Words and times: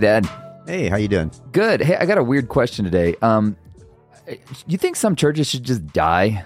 Hey, 0.00 0.06
Dad. 0.06 0.30
Hey, 0.66 0.88
how 0.88 0.96
you 0.96 1.08
doing? 1.08 1.30
Good. 1.52 1.82
Hey, 1.82 1.94
I 1.94 2.06
got 2.06 2.16
a 2.16 2.24
weird 2.24 2.48
question 2.48 2.86
today. 2.86 3.16
Um, 3.20 3.54
you 4.66 4.78
think 4.78 4.96
some 4.96 5.14
churches 5.14 5.46
should 5.46 5.62
just 5.62 5.86
die? 5.88 6.42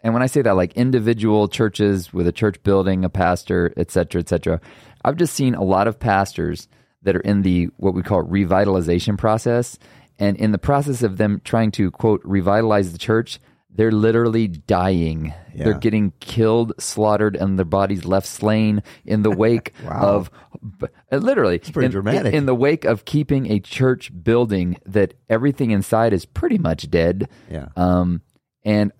And 0.00 0.14
when 0.14 0.22
I 0.24 0.26
say 0.26 0.42
that, 0.42 0.56
like 0.56 0.72
individual 0.72 1.46
churches 1.46 2.12
with 2.12 2.26
a 2.26 2.32
church 2.32 2.60
building, 2.64 3.04
a 3.04 3.08
pastor, 3.08 3.72
et 3.76 3.92
cetera, 3.92 4.20
et 4.20 4.28
cetera, 4.28 4.60
I've 5.04 5.14
just 5.14 5.32
seen 5.34 5.54
a 5.54 5.62
lot 5.62 5.86
of 5.86 6.00
pastors 6.00 6.66
that 7.02 7.14
are 7.14 7.20
in 7.20 7.42
the 7.42 7.66
what 7.76 7.94
we 7.94 8.02
call 8.02 8.24
revitalization 8.24 9.16
process. 9.16 9.78
And 10.18 10.36
in 10.36 10.50
the 10.50 10.58
process 10.58 11.04
of 11.04 11.18
them 11.18 11.40
trying 11.44 11.70
to, 11.72 11.92
quote, 11.92 12.20
revitalize 12.24 12.90
the 12.90 12.98
church, 12.98 13.38
they're 13.78 13.92
literally 13.92 14.48
dying. 14.48 15.32
Yeah. 15.54 15.64
They're 15.64 15.78
getting 15.78 16.12
killed, 16.18 16.72
slaughtered, 16.80 17.36
and 17.36 17.56
their 17.56 17.64
bodies 17.64 18.04
left 18.04 18.26
slain 18.26 18.82
in 19.06 19.22
the 19.22 19.30
wake 19.44 19.72
Wow. 19.84 20.00
of 20.02 20.30
literally 21.12 21.60
pretty 21.60 21.86
in, 21.86 21.92
dramatic. 21.92 22.34
in 22.34 22.46
the 22.46 22.56
wake 22.56 22.84
of 22.84 23.04
keeping 23.04 23.50
a 23.52 23.60
church 23.60 24.10
building 24.24 24.78
that 24.84 25.14
everything 25.30 25.70
inside 25.70 26.12
is 26.12 26.24
pretty 26.26 26.58
much 26.58 26.90
dead. 26.90 27.28
Yeah. 27.48 27.68
Um, 27.76 28.20
and 28.64 28.90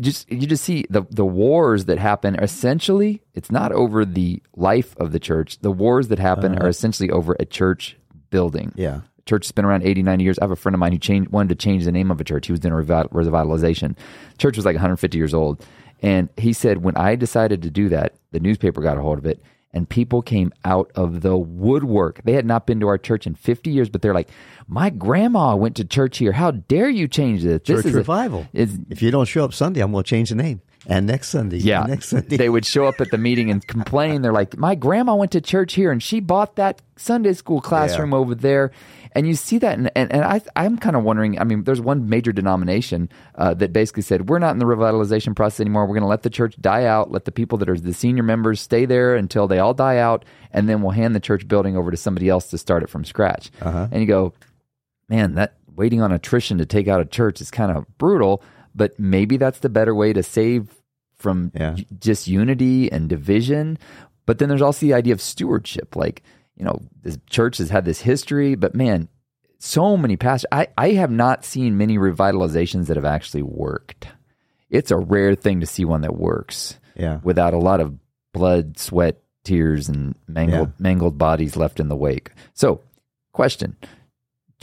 just 0.00 0.30
you 0.30 0.46
just 0.46 0.62
see 0.64 0.86
the 0.88 1.02
the 1.10 1.26
wars 1.26 1.86
that 1.86 1.98
happen. 1.98 2.36
Essentially, 2.36 3.20
it's 3.34 3.50
not 3.50 3.72
over 3.72 4.04
the 4.04 4.40
life 4.54 4.94
of 4.96 5.10
the 5.10 5.18
church. 5.18 5.58
The 5.58 5.72
wars 5.72 6.06
that 6.08 6.20
happen 6.20 6.56
are 6.62 6.68
essentially 6.68 7.10
over 7.10 7.36
a 7.40 7.44
church 7.44 7.96
building. 8.30 8.68
Uh-huh. 8.68 8.80
Yeah. 8.82 9.00
Church 9.26 9.46
has 9.46 9.52
been 9.52 9.64
around 9.64 9.82
80, 9.82 10.02
90 10.02 10.24
years. 10.24 10.38
I 10.38 10.44
have 10.44 10.50
a 10.50 10.56
friend 10.56 10.74
of 10.74 10.80
mine 10.80 10.92
who 10.92 10.98
changed, 10.98 11.30
wanted 11.30 11.48
to 11.50 11.54
change 11.54 11.84
the 11.84 11.92
name 11.92 12.10
of 12.10 12.20
a 12.20 12.24
church. 12.24 12.46
He 12.46 12.52
was 12.52 12.60
doing 12.60 12.74
a 12.74 12.76
revitalization. 12.76 13.96
Church 14.38 14.56
was 14.56 14.64
like 14.64 14.74
150 14.74 15.16
years 15.16 15.34
old. 15.34 15.64
And 16.02 16.28
he 16.36 16.52
said, 16.52 16.82
when 16.82 16.96
I 16.96 17.14
decided 17.14 17.62
to 17.62 17.70
do 17.70 17.88
that, 17.88 18.14
the 18.32 18.40
newspaper 18.40 18.82
got 18.82 18.98
a 18.98 19.00
hold 19.00 19.18
of 19.18 19.26
it 19.26 19.42
and 19.74 19.88
people 19.88 20.22
came 20.22 20.52
out 20.64 20.90
of 20.94 21.22
the 21.22 21.36
woodwork. 21.36 22.22
They 22.24 22.34
had 22.34 22.46
not 22.46 22.64
been 22.66 22.78
to 22.80 22.86
our 22.86 22.96
church 22.96 23.26
in 23.26 23.34
50 23.34 23.70
years, 23.70 23.88
but 23.88 24.02
they're 24.02 24.14
like, 24.14 24.30
my 24.68 24.88
grandma 24.88 25.56
went 25.56 25.74
to 25.76 25.84
church 25.84 26.18
here. 26.18 26.30
How 26.32 26.52
dare 26.52 26.88
you 26.88 27.08
change 27.08 27.42
this? 27.42 27.60
This 27.64 27.78
Church 27.78 27.86
is 27.86 27.94
a- 27.94 27.98
revival. 27.98 28.46
it's, 28.52 28.72
if 28.88 29.02
you 29.02 29.10
don't 29.10 29.26
show 29.26 29.44
up 29.44 29.52
Sunday, 29.52 29.80
I'm 29.80 29.90
going 29.90 30.04
to 30.04 30.08
change 30.08 30.28
the 30.28 30.36
name. 30.36 30.62
And 30.86 31.06
next 31.06 31.28
Sunday. 31.28 31.58
yeah. 31.58 31.84
Next 31.84 32.08
Sunday. 32.08 32.36
They 32.36 32.48
would 32.48 32.66
show 32.66 32.84
up 32.86 33.00
at 33.00 33.10
the 33.10 33.18
meeting 33.18 33.50
and 33.50 33.66
complain. 33.66 34.22
They're 34.22 34.32
like, 34.32 34.56
my 34.58 34.74
grandma 34.74 35.14
went 35.14 35.32
to 35.32 35.40
church 35.40 35.74
here 35.74 35.90
and 35.90 36.02
she 36.02 36.20
bought 36.20 36.56
that 36.56 36.82
Sunday 36.96 37.32
school 37.32 37.60
classroom 37.60 38.10
Yeah. 38.12 38.18
over 38.18 38.34
there. 38.34 38.70
And 39.16 39.26
you 39.28 39.34
see 39.34 39.58
that. 39.58 39.78
And, 39.78 39.90
and, 39.94 40.12
and 40.12 40.24
I, 40.24 40.40
I'm 40.56 40.76
kind 40.76 40.96
of 40.96 41.04
wondering 41.04 41.38
I 41.40 41.44
mean, 41.44 41.64
there's 41.64 41.80
one 41.80 42.08
major 42.08 42.32
denomination 42.32 43.08
uh, 43.36 43.54
that 43.54 43.72
basically 43.72 44.02
said, 44.02 44.28
we're 44.28 44.40
not 44.40 44.50
in 44.50 44.58
the 44.58 44.64
revitalization 44.66 45.34
process 45.36 45.60
anymore. 45.60 45.84
We're 45.86 45.94
going 45.94 46.02
to 46.02 46.08
let 46.08 46.22
the 46.22 46.30
church 46.30 46.56
die 46.60 46.84
out, 46.84 47.10
let 47.12 47.24
the 47.24 47.32
people 47.32 47.56
that 47.58 47.68
are 47.68 47.78
the 47.78 47.94
senior 47.94 48.24
members 48.24 48.60
stay 48.60 48.84
there 48.86 49.14
until 49.14 49.46
they 49.46 49.60
all 49.60 49.72
die 49.74 49.98
out. 49.98 50.24
And 50.50 50.68
then 50.68 50.82
we'll 50.82 50.90
hand 50.90 51.14
the 51.14 51.20
church 51.20 51.46
building 51.48 51.76
over 51.76 51.90
to 51.92 51.96
somebody 51.96 52.28
else 52.28 52.48
to 52.48 52.58
start 52.58 52.82
it 52.82 52.90
from 52.90 53.04
scratch. 53.04 53.50
Uh-huh. 53.62 53.88
And 53.90 54.00
you 54.00 54.06
go, 54.06 54.32
man, 55.08 55.34
that 55.36 55.54
waiting 55.76 56.02
on 56.02 56.12
attrition 56.12 56.58
to 56.58 56.66
take 56.66 56.88
out 56.88 57.00
a 57.00 57.04
church 57.04 57.40
is 57.40 57.50
kind 57.50 57.70
of 57.76 57.86
brutal, 57.98 58.42
but 58.74 58.98
maybe 58.98 59.36
that's 59.36 59.60
the 59.60 59.68
better 59.68 59.94
way 59.94 60.12
to 60.12 60.22
save 60.22 60.68
from 61.16 61.52
Yeah. 61.54 61.76
j- 61.98 62.14
unity 62.24 62.90
and 62.90 63.08
division. 63.08 63.78
But 64.26 64.38
then 64.38 64.48
there's 64.48 64.62
also 64.62 64.86
the 64.86 64.94
idea 64.94 65.12
of 65.12 65.20
stewardship. 65.20 65.96
Like, 65.96 66.22
you 66.56 66.64
know, 66.64 66.80
this 67.02 67.18
church 67.30 67.58
has 67.58 67.70
had 67.70 67.84
this 67.84 68.00
history, 68.00 68.54
but 68.54 68.74
man, 68.74 69.08
so 69.58 69.96
many 69.96 70.16
pastors. 70.16 70.48
I, 70.52 70.68
I 70.76 70.90
have 70.92 71.10
not 71.10 71.44
seen 71.44 71.76
many 71.78 71.96
revitalizations 71.98 72.86
that 72.86 72.96
have 72.96 73.04
actually 73.04 73.42
worked. 73.42 74.08
It's 74.70 74.90
a 74.90 74.96
rare 74.96 75.34
thing 75.34 75.60
to 75.60 75.66
see 75.66 75.84
one 75.84 76.00
that 76.02 76.16
works 76.16 76.78
Yeah. 76.96 77.20
without 77.22 77.54
a 77.54 77.58
lot 77.58 77.80
of 77.80 77.94
blood, 78.32 78.78
sweat, 78.78 79.22
tears, 79.44 79.88
and 79.88 80.14
mangled 80.26 80.68
Yeah. 80.70 80.74
mangled 80.78 81.16
bodies 81.18 81.56
left 81.56 81.78
in 81.80 81.88
the 81.88 81.96
wake. 81.96 82.30
So, 82.54 82.80
question: 83.32 83.76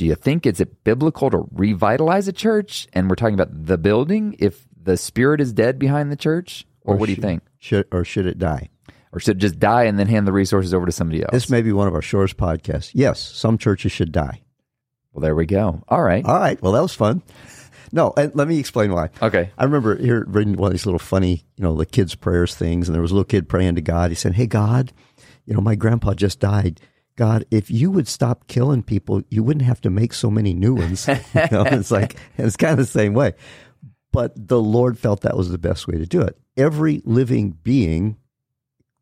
Do 0.02 0.08
you 0.08 0.16
think 0.16 0.48
is 0.48 0.60
it 0.60 0.84
biblical 0.84 1.30
to 1.30 1.48
revitalize 1.52 2.28
a 2.28 2.34
church? 2.34 2.88
And 2.92 3.08
we're 3.08 3.14
talking 3.14 3.36
about 3.36 3.68
the 3.68 3.78
building 3.78 4.36
if 4.40 4.66
the 4.76 4.98
spirit 4.98 5.40
is 5.40 5.54
dead 5.54 5.78
behind 5.78 6.12
the 6.12 6.16
church, 6.16 6.66
or, 6.84 6.96
what 6.96 7.06
do 7.06 7.12
you 7.12 7.22
think? 7.22 7.44
Should, 7.60 7.86
or 7.92 8.04
should 8.04 8.26
it 8.26 8.40
die? 8.40 8.70
Or 9.12 9.20
should 9.20 9.38
it 9.38 9.42
just 9.42 9.60
die 9.60 9.84
and 9.84 10.00
then 10.00 10.08
hand 10.08 10.26
the 10.26 10.32
resources 10.32 10.74
over 10.74 10.88
to 10.88 10.92
somebody 10.92 11.22
else? 11.22 11.30
This 11.32 11.52
may 11.52 11.62
be 11.62 11.72
one 11.72 11.88
of 11.88 11.94
our 11.94 12.02
shortest 12.02 12.36
podcasts. 12.36 12.90
Yes, 12.96 13.20
some 13.20 13.60
churches 13.60 13.92
should 13.92 14.12
die. 14.12 14.42
well, 15.14 15.22
there 15.22 15.36
we 15.36 15.46
go. 15.46 15.84
All 15.88 16.02
right. 16.02 16.26
All 16.26 16.40
right. 16.40 16.60
Well, 16.64 16.72
that 16.72 16.82
was 16.82 16.96
fun. 16.96 17.22
No, 17.92 18.12
and 18.18 18.34
let 18.34 18.48
me 18.48 18.58
explain 18.58 18.92
why. 18.94 19.10
Okay. 19.22 19.52
I 19.56 19.66
remember 19.66 19.98
here 19.98 20.26
reading 20.28 20.56
one 20.56 20.70
of 20.70 20.74
these 20.74 20.88
little 20.88 20.98
funny, 20.98 21.46
you 21.58 21.64
know, 21.64 21.76
the 21.76 21.86
kids' 21.86 22.16
prayers 22.16 22.56
things, 22.56 22.90
and 22.90 22.96
there 22.96 23.04
was 23.04 23.12
a 23.12 23.14
little 23.14 23.26
kid 23.26 23.48
praying 23.48 23.76
to 23.76 23.82
God. 23.82 24.10
He 24.10 24.16
said, 24.16 24.34
"Hey 24.34 24.48
God, 24.48 24.94
you 25.46 25.54
know, 25.54 25.62
my 25.62 25.76
grandpa 25.76 26.16
just 26.16 26.40
died. 26.40 26.82
God, 27.16 27.46
if 27.52 27.70
you 27.70 27.92
would 27.92 28.08
stop 28.08 28.48
killing 28.48 28.84
people, 28.84 29.22
you 29.30 29.44
wouldn't 29.44 29.66
have 29.66 29.82
to 29.82 29.90
make 29.90 30.14
so 30.14 30.32
many 30.32 30.54
new 30.54 30.74
ones." 30.76 31.08
you 31.08 31.48
know, 31.52 31.64
it's 31.64 31.92
like 32.00 32.18
it's 32.38 32.58
kind 32.58 32.72
of 32.72 32.78
the 32.78 32.86
same 32.86 33.14
way. 33.14 33.34
But 34.12 34.34
the 34.36 34.62
Lord 34.62 34.98
felt 34.98 35.22
that 35.22 35.38
was 35.38 35.50
the 35.50 35.58
best 35.58 35.88
way 35.88 35.98
to 35.98 36.06
do 36.06 36.22
it. 36.22 36.38
Every 36.58 37.02
living 37.06 37.58
being, 37.64 38.18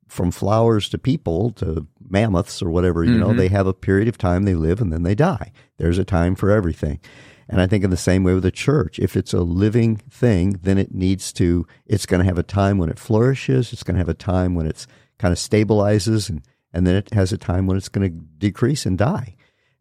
from 0.09 0.31
flowers 0.31 0.89
to 0.89 0.97
people 0.97 1.51
to 1.51 1.87
mammoths 2.09 2.61
or 2.61 2.69
whatever, 2.69 3.03
you 3.03 3.17
know, 3.17 3.27
mm-hmm. 3.27 3.37
they 3.37 3.47
have 3.47 3.67
a 3.67 3.73
period 3.73 4.07
of 4.07 4.17
time 4.17 4.43
they 4.43 4.55
live 4.55 4.81
and 4.81 4.91
then 4.91 5.03
they 5.03 5.15
die. 5.15 5.51
There's 5.77 5.99
a 5.99 6.03
time 6.03 6.35
for 6.35 6.49
everything. 6.49 6.99
And 7.47 7.61
I 7.61 7.67
think 7.67 7.83
in 7.83 7.89
the 7.89 7.97
same 7.97 8.23
way 8.23 8.33
with 8.33 8.43
the 8.43 8.51
church, 8.51 8.99
if 8.99 9.15
it's 9.15 9.33
a 9.33 9.41
living 9.41 9.97
thing, 9.97 10.59
then 10.63 10.77
it 10.77 10.93
needs 10.93 11.31
to, 11.33 11.65
it's 11.85 12.05
going 12.05 12.19
to 12.19 12.25
have 12.25 12.37
a 12.37 12.43
time 12.43 12.77
when 12.77 12.89
it 12.89 12.99
flourishes. 12.99 13.71
It's 13.71 13.83
going 13.83 13.95
to 13.95 13.99
have 13.99 14.09
a 14.09 14.13
time 14.13 14.55
when 14.55 14.65
it's 14.65 14.87
kind 15.17 15.31
of 15.31 15.37
stabilizes 15.37 16.29
and, 16.29 16.41
and 16.73 16.85
then 16.85 16.95
it 16.95 17.13
has 17.13 17.31
a 17.31 17.37
time 17.37 17.67
when 17.67 17.77
it's 17.77 17.89
going 17.89 18.09
to 18.09 18.25
decrease 18.37 18.85
and 18.85 18.97
die. 18.97 19.35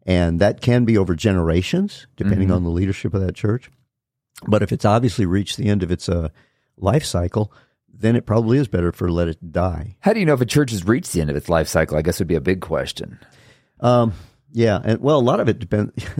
And 0.05 0.39
that 0.39 0.61
can 0.61 0.85
be 0.85 0.97
over 0.97 1.15
generations, 1.15 2.07
depending 2.15 2.51
on 2.51 2.63
the 2.63 2.69
leadership 2.69 3.13
of 3.13 3.21
that 3.21 3.35
church. 3.35 3.69
But 4.47 4.63
if 4.63 4.71
it's 4.71 4.85
obviously 4.85 5.25
reached 5.25 5.57
the 5.57 5.67
end 5.67 5.83
of 5.83 5.91
its 5.91 6.09
uh, 6.09 6.29
life 6.77 7.03
cycle, 7.03 7.51
then 7.93 8.15
it 8.15 8.25
probably 8.25 8.57
is 8.57 8.67
better 8.67 8.91
for 8.91 9.11
let 9.11 9.27
it 9.27 9.51
die. 9.51 9.97
How 9.99 10.13
do 10.13 10.19
you 10.19 10.25
know 10.25 10.33
if 10.33 10.41
a 10.41 10.45
church 10.45 10.71
has 10.71 10.85
reached 10.85 11.11
the 11.11 11.21
end 11.21 11.29
of 11.29 11.35
its 11.35 11.49
life 11.49 11.67
cycle? 11.67 11.97
I 11.97 12.01
guess 12.01 12.19
would 12.19 12.27
be 12.27 12.35
a 12.35 12.41
big 12.41 12.61
question. 12.61 13.19
Um, 13.81 14.13
yeah, 14.51 14.79
and 14.83 15.01
well, 15.01 15.19
a 15.19 15.21
lot 15.21 15.39
of 15.39 15.49
it 15.49 15.59
depends. 15.59 15.91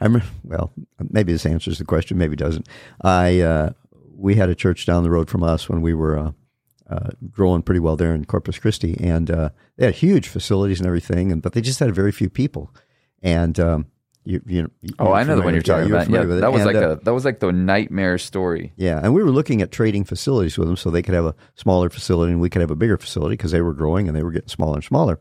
I 0.00 0.04
remember, 0.04 0.26
well, 0.44 0.72
maybe 1.10 1.32
this 1.32 1.46
answers 1.46 1.78
the 1.78 1.84
question, 1.84 2.18
maybe 2.18 2.36
doesn't. 2.36 2.68
I 3.02 3.40
uh, 3.40 3.70
we 4.14 4.36
had 4.36 4.48
a 4.48 4.54
church 4.54 4.86
down 4.86 5.02
the 5.02 5.10
road 5.10 5.28
from 5.28 5.42
us 5.42 5.68
when 5.68 5.82
we 5.82 5.94
were 5.94 6.18
uh, 6.18 6.32
uh, 6.90 7.10
growing 7.30 7.62
pretty 7.62 7.80
well 7.80 7.96
there 7.96 8.14
in 8.14 8.24
Corpus 8.24 8.58
Christi, 8.58 8.96
and 9.00 9.30
uh, 9.30 9.50
they 9.76 9.86
had 9.86 9.94
huge 9.94 10.28
facilities 10.28 10.80
and 10.80 10.86
everything, 10.86 11.32
and 11.32 11.40
but 11.42 11.52
they 11.52 11.60
just 11.60 11.80
had 11.80 11.94
very 11.94 12.12
few 12.12 12.28
people. 12.28 12.70
And 13.22 13.58
um, 13.58 13.86
you, 14.24 14.42
you, 14.46 14.70
Oh, 14.98 15.06
you're 15.06 15.14
I 15.14 15.22
know 15.24 15.36
the 15.36 15.42
one 15.42 15.54
you're 15.54 15.62
talking 15.62 15.88
you're 15.88 15.96
about. 15.98 16.10
Yeah, 16.10 16.40
that 16.40 16.52
was 16.52 16.62
And, 16.62 16.66
like 16.74 16.76
uh, 16.76 16.88
the 16.96 17.00
that 17.04 17.14
was 17.14 17.24
like 17.24 17.40
the 17.40 17.52
nightmare 17.52 18.18
story. 18.18 18.72
yeah, 18.76 19.00
and 19.02 19.14
we 19.14 19.22
were 19.22 19.30
looking 19.30 19.62
at 19.62 19.72
trading 19.72 20.04
facilities 20.04 20.58
with 20.58 20.68
them 20.68 20.76
so 20.76 20.90
they 20.90 21.02
could 21.02 21.14
have 21.14 21.24
a 21.26 21.34
smaller 21.54 21.88
facility 21.90 22.32
and 22.32 22.40
we 22.40 22.50
could 22.50 22.60
have 22.60 22.70
a 22.70 22.76
bigger 22.76 22.98
facility 22.98 23.34
because 23.34 23.50
they 23.52 23.60
were 23.62 23.72
growing 23.74 24.08
and 24.08 24.16
they 24.16 24.22
were 24.22 24.30
getting 24.30 24.48
smaller 24.48 24.74
and 24.76 24.84
smaller. 24.84 25.18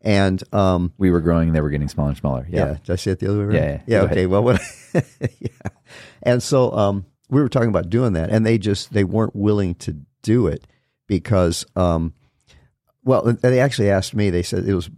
And 0.00 0.42
um, 0.54 0.92
We 0.98 1.10
were 1.10 1.20
growing; 1.20 1.52
they 1.52 1.60
were 1.60 1.70
getting 1.70 1.88
smaller 1.88 2.10
and 2.10 2.18
smaller. 2.18 2.46
yeah. 2.48 2.66
Yeah. 2.66 2.72
did 2.84 2.90
I 2.92 2.96
say 2.96 3.10
it 3.12 3.18
the 3.18 3.28
other 3.28 3.38
way 3.38 3.44
around? 3.46 3.54
Yeah, 3.54 3.62
yeah. 3.64 3.80
yeah. 3.86 4.00
Okay, 4.02 4.14
ahead. 4.24 4.28
well, 4.28 4.44
what? 4.44 4.60
yeah, 5.40 5.48
and 6.22 6.40
so 6.42 6.70
um, 6.72 7.06
we 7.28 7.40
were 7.42 7.48
talking 7.48 7.68
about 7.70 7.90
doing 7.90 8.12
that, 8.12 8.30
and 8.30 8.46
they 8.46 8.58
just 8.58 8.92
they 8.92 9.04
weren't 9.04 9.34
willing 9.34 9.74
to 9.76 9.96
do 10.22 10.46
it 10.46 10.66
because, 11.08 11.66
um, 11.74 12.12
well, 13.04 13.22
they 13.24 13.58
actually 13.58 13.90
asked 13.90 14.14
me. 14.14 14.30
They 14.30 14.42
said 14.44 14.64
it 14.68 14.74
was 14.74 14.86
a 14.86 14.90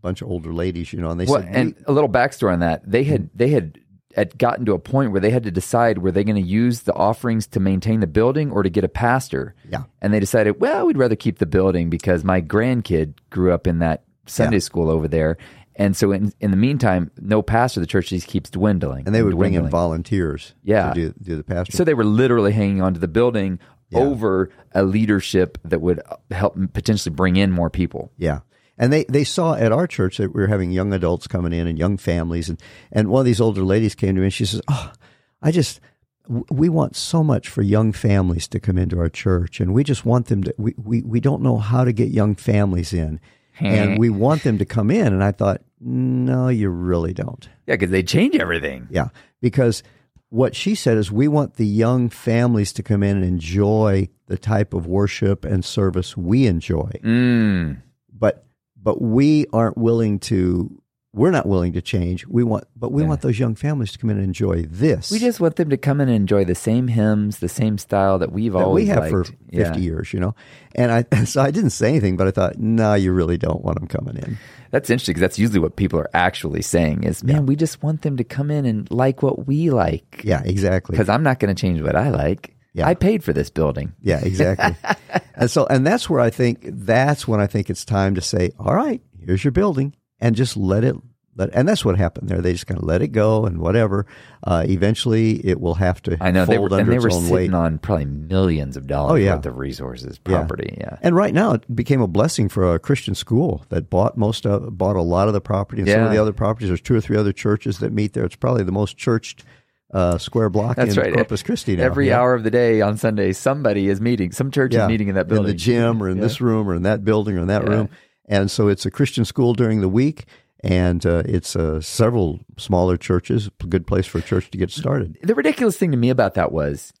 bunch 0.00 0.22
of 0.22 0.28
older 0.28 0.52
ladies, 0.54 0.92
you 0.92 1.00
know, 1.02 1.10
and 1.10 1.20
they 1.20 1.26
Well, 1.26 1.42
said, 1.42 1.54
and 1.54 1.74
a 1.86 1.92
little 1.92 2.08
backstory 2.08 2.52
on 2.54 2.60
that: 2.60 2.90
they 2.90 3.04
had 3.04 3.28
they 3.34 3.48
had 3.50 3.78
had 4.14 4.38
gotten 4.38 4.64
to 4.64 4.72
a 4.72 4.78
point 4.78 5.12
where 5.12 5.20
they 5.20 5.28
had 5.30 5.42
to 5.42 5.50
decide 5.50 5.98
were 5.98 6.10
they 6.10 6.24
going 6.24 6.42
to 6.42 6.48
use 6.48 6.80
the 6.82 6.94
offerings 6.94 7.46
to 7.48 7.60
maintain 7.60 8.00
the 8.00 8.06
building 8.06 8.50
or 8.50 8.62
to 8.62 8.70
get 8.70 8.82
a 8.82 8.88
pastor. 8.88 9.54
Yeah. 9.68 9.82
and 10.00 10.10
they 10.14 10.20
decided, 10.20 10.58
well, 10.58 10.86
we'd 10.86 10.96
rather 10.96 11.16
keep 11.16 11.36
the 11.38 11.44
building 11.44 11.90
because 11.90 12.24
my 12.24 12.40
grandkid 12.40 13.12
grew 13.28 13.52
up 13.52 13.66
in 13.66 13.80
that 13.80 14.04
Sunday 14.24 14.56
Yeah. 14.56 14.60
school 14.60 14.88
over 14.88 15.06
there. 15.06 15.36
And 15.78 15.94
so, 15.94 16.12
in, 16.12 16.32
in 16.40 16.50
the 16.50 16.56
meantime, 16.56 17.10
no 17.20 17.42
pastor. 17.42 17.80
The 17.80 17.86
church 17.86 18.08
just 18.08 18.26
keeps 18.26 18.48
dwindling, 18.48 19.04
and 19.04 19.14
they 19.14 19.22
would 19.22 19.36
bring 19.36 19.52
in 19.52 19.68
volunteers, 19.68 20.54
Yeah. 20.62 20.94
to 20.94 21.10
do, 21.10 21.14
do 21.20 21.36
the 21.36 21.44
pastor. 21.44 21.76
So 21.76 21.84
they 21.84 21.92
were 21.92 22.02
literally 22.04 22.52
hanging 22.52 22.80
on 22.80 22.94
to 22.94 23.00
the 23.00 23.08
building 23.08 23.58
Yeah. 23.90 24.00
over 24.00 24.50
a 24.72 24.82
leadership 24.82 25.58
that 25.64 25.80
would 25.80 26.00
help 26.30 26.56
potentially 26.72 27.14
bring 27.14 27.36
in 27.36 27.52
more 27.52 27.70
people. 27.70 28.10
Yeah. 28.18 28.40
And 28.78 28.92
they, 28.92 29.04
they 29.04 29.24
saw 29.24 29.54
at 29.54 29.72
our 29.72 29.86
church 29.86 30.18
that 30.18 30.34
we 30.34 30.40
were 30.40 30.48
having 30.48 30.70
young 30.70 30.92
adults 30.92 31.26
coming 31.26 31.52
in 31.52 31.66
and 31.66 31.78
young 31.78 31.96
families. 31.96 32.48
And, 32.48 32.60
and 32.92 33.08
one 33.08 33.20
of 33.20 33.26
these 33.26 33.40
older 33.40 33.62
ladies 33.62 33.94
came 33.94 34.14
to 34.14 34.20
me 34.20 34.26
and 34.26 34.34
she 34.34 34.44
says, 34.44 34.60
Oh, 34.68 34.92
I 35.40 35.50
just, 35.50 35.80
we 36.28 36.68
want 36.68 36.96
so 36.96 37.22
much 37.22 37.48
for 37.48 37.62
young 37.62 37.92
families 37.92 38.48
to 38.48 38.60
come 38.60 38.76
into 38.76 38.98
our 38.98 39.08
church. 39.08 39.60
And 39.60 39.72
we 39.72 39.84
just 39.84 40.04
want 40.04 40.26
them 40.26 40.42
to, 40.44 40.54
we, 40.58 40.74
we, 40.76 41.02
we 41.02 41.20
don't 41.20 41.42
know 41.42 41.56
how 41.58 41.84
to 41.84 41.92
get 41.92 42.08
young 42.08 42.34
families 42.34 42.92
in. 42.92 43.20
and 43.60 43.98
we 44.00 44.10
want 44.10 44.42
them 44.42 44.58
to 44.58 44.64
come 44.64 44.90
in. 44.90 45.12
And 45.12 45.22
I 45.22 45.32
thought, 45.32 45.62
no, 45.80 46.48
you 46.48 46.68
really 46.68 47.14
don't. 47.14 47.48
Yeah, 47.66 47.74
because 47.74 47.90
they 47.90 48.02
change 48.02 48.34
everything. 48.36 48.88
Yeah. 48.90 49.08
Because 49.40 49.82
what 50.30 50.54
she 50.56 50.74
said 50.74 50.98
is 50.98 51.10
we 51.12 51.28
want 51.28 51.54
the 51.54 51.66
young 51.66 52.08
families 52.08 52.72
to 52.72 52.82
come 52.82 53.02
in 53.02 53.16
and 53.16 53.24
enjoy 53.24 54.08
the 54.26 54.36
type 54.38 54.74
of 54.74 54.86
worship 54.86 55.44
and 55.44 55.64
service 55.64 56.16
we 56.16 56.46
enjoy 56.46 56.90
Mm. 57.02 57.82
but 58.12 58.44
but 58.80 59.00
we 59.00 59.46
aren't 59.52 59.78
willing 59.78 60.18
to 60.20 60.80
we're 61.16 61.30
not 61.30 61.46
willing 61.46 61.72
to 61.72 61.80
change. 61.80 62.26
We 62.26 62.44
want, 62.44 62.64
but 62.76 62.92
we 62.92 63.02
want 63.02 63.22
those 63.22 63.38
young 63.38 63.54
families 63.54 63.90
to 63.92 63.98
come 63.98 64.10
in 64.10 64.16
and 64.18 64.24
enjoy 64.26 64.62
this. 64.64 65.10
We 65.10 65.18
just 65.18 65.40
want 65.40 65.56
them 65.56 65.70
to 65.70 65.78
come 65.78 66.00
in 66.02 66.08
and 66.08 66.16
enjoy 66.16 66.44
the 66.44 66.54
same 66.54 66.88
hymns, 66.88 67.38
the 67.38 67.48
same 67.48 67.78
style 67.78 68.18
that 68.18 68.32
we've 68.32 68.52
that 68.52 68.58
always 68.58 68.84
we 68.84 68.88
have 68.90 68.98
liked. 68.98 69.10
for 69.12 69.24
50 69.24 69.36
Yeah. 69.50 69.76
years, 69.76 70.12
you 70.12 70.20
know. 70.20 70.34
And 70.74 70.92
I, 70.92 71.24
so 71.24 71.40
I 71.40 71.50
didn't 71.50 71.70
say 71.70 71.88
anything, 71.88 72.18
but 72.18 72.28
I 72.28 72.30
thought, 72.32 72.58
no, 72.58 72.92
you 72.94 73.12
really 73.12 73.38
don't 73.38 73.64
want 73.64 73.78
them 73.80 73.88
coming 73.88 74.16
in. 74.16 74.36
That's 74.72 74.90
interesting 74.90 75.14
because 75.14 75.22
that's 75.22 75.38
usually 75.38 75.58
what 75.60 75.76
people 75.76 75.98
are 75.98 76.10
actually 76.12 76.60
saying 76.60 77.04
is, 77.04 77.24
man, 77.24 77.46
we 77.46 77.56
just 77.56 77.82
want 77.82 78.02
them 78.02 78.18
to 78.18 78.24
come 78.24 78.50
in 78.50 78.66
and 78.66 78.90
like 78.90 79.22
what 79.22 79.46
we 79.46 79.70
like. 79.70 80.20
Yeah, 80.22 80.42
exactly. 80.44 80.92
Because 80.94 81.08
I'm 81.08 81.22
not 81.22 81.38
going 81.38 81.54
to 81.54 81.58
change 81.58 81.80
what 81.80 81.96
I 81.96 82.10
like. 82.10 82.54
Yeah. 82.74 82.86
I 82.86 82.92
paid 82.94 83.24
for 83.24 83.32
this 83.32 83.48
building. 83.48 83.94
Yeah, 84.02 84.20
exactly. 84.22 84.76
and 85.34 85.50
so, 85.50 85.64
and 85.66 85.86
that's 85.86 86.10
where 86.10 86.20
I 86.20 86.28
think 86.28 86.60
that's 86.62 87.26
when 87.26 87.40
I 87.40 87.46
think 87.46 87.70
it's 87.70 87.86
time 87.86 88.14
to 88.16 88.20
say, 88.20 88.50
all 88.58 88.74
right, 88.74 89.00
here's 89.24 89.42
your 89.44 89.52
building, 89.52 89.94
and 90.20 90.34
just 90.36 90.56
let 90.56 90.84
it. 90.84 90.96
Let, 91.38 91.50
and 91.54 91.68
that's 91.68 91.84
what 91.84 91.98
happened 91.98 92.30
there. 92.30 92.40
They 92.40 92.52
just 92.54 92.66
kind 92.66 92.78
of 92.80 92.86
let 92.86 93.02
it 93.02 93.08
go 93.08 93.44
and 93.44 93.58
whatever. 93.58 94.06
Uh, 94.42 94.64
eventually, 94.66 95.32
it 95.46 95.60
will 95.60 95.74
have 95.74 96.00
to 96.04 96.16
I 96.18 96.30
know 96.30 96.46
they 96.46 96.56
were, 96.56 96.68
and 96.72 96.90
they 96.90 96.98
were 96.98 97.10
sitting 97.10 97.28
weight. 97.28 97.52
on 97.52 97.78
probably 97.78 98.06
millions 98.06 98.74
of 98.74 98.86
dollars 98.86 99.12
Oh, 99.12 99.14
yeah. 99.16 99.34
worth 99.34 99.44
of 99.44 99.58
resources, 99.58 100.16
property. 100.18 100.78
Yeah. 100.80 100.96
And 101.02 101.14
right 101.14 101.34
now, 101.34 101.52
it 101.52 101.76
became 101.76 102.00
a 102.00 102.06
blessing 102.08 102.48
for 102.48 102.74
a 102.74 102.78
Christian 102.78 103.14
school 103.14 103.66
that 103.68 103.90
bought 103.90 104.16
most 104.16 104.46
of 104.46 104.78
bought 104.78 104.96
a 104.96 105.02
lot 105.02 105.28
of 105.28 105.34
the 105.34 105.42
property 105.42 105.82
and 105.82 105.90
some 105.90 106.04
of 106.04 106.10
the 106.10 106.16
other 106.16 106.32
properties. 106.32 106.68
There's 106.68 106.80
two 106.80 106.94
or 106.94 107.02
three 107.02 107.18
other 107.18 107.34
churches 107.34 107.80
that 107.80 107.92
meet 107.92 108.14
there. 108.14 108.24
It's 108.24 108.34
probably 108.36 108.64
the 108.64 108.72
most 108.72 108.96
churched 108.96 109.44
uh, 109.92 110.16
square 110.16 110.48
block 110.48 110.76
That's 110.76 110.96
in 110.96 111.02
right. 111.02 111.12
Corpus 111.12 111.42
Christi 111.42 111.76
now. 111.76 111.84
Every 111.84 112.08
Yeah. 112.08 112.18
hour 112.20 112.32
of 112.32 112.44
the 112.44 112.50
day 112.50 112.80
on 112.80 112.96
Sunday, 112.96 113.32
somebody 113.34 113.88
is 113.88 114.00
meeting. 114.00 114.32
Some 114.32 114.50
church 114.50 114.74
is 114.74 114.88
meeting 114.88 115.08
in 115.08 115.14
that 115.16 115.28
building. 115.28 115.46
the 115.46 115.54
gym 115.54 116.02
or 116.02 116.08
in 116.08 116.18
this 116.18 116.40
room 116.40 116.66
or 116.68 116.74
in 116.74 116.82
that 116.84 117.04
building 117.04 117.36
or 117.36 117.40
in 117.42 117.48
that 117.48 117.62
Yeah. 117.62 117.68
room. 117.68 117.88
And 118.26 118.50
so 118.50 118.68
it's 118.68 118.84
a 118.86 118.90
Christian 118.90 119.24
school 119.24 119.54
during 119.54 119.80
the 119.80 119.88
week, 119.88 120.24
and 120.64 121.04
uh, 121.06 121.22
it's 121.26 121.54
uh, 121.56 121.80
several 121.80 122.40
smaller 122.58 122.96
churches. 122.96 123.48
A 123.60 123.66
good 123.66 123.86
place 123.86 124.06
for 124.06 124.18
a 124.18 124.22
church 124.22 124.50
to 124.50 124.58
get 124.58 124.70
started. 124.70 125.16
the 125.22 125.34
ridiculous 125.34 125.76
thing 125.76 125.90
to 125.92 125.96
me 125.96 126.10
about 126.10 126.34
that 126.34 126.52
was 126.52 126.92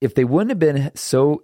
if 0.00 0.14
they 0.14 0.24
wouldn't 0.24 0.50
have 0.50 0.58
been 0.58 0.90
so 0.94 1.42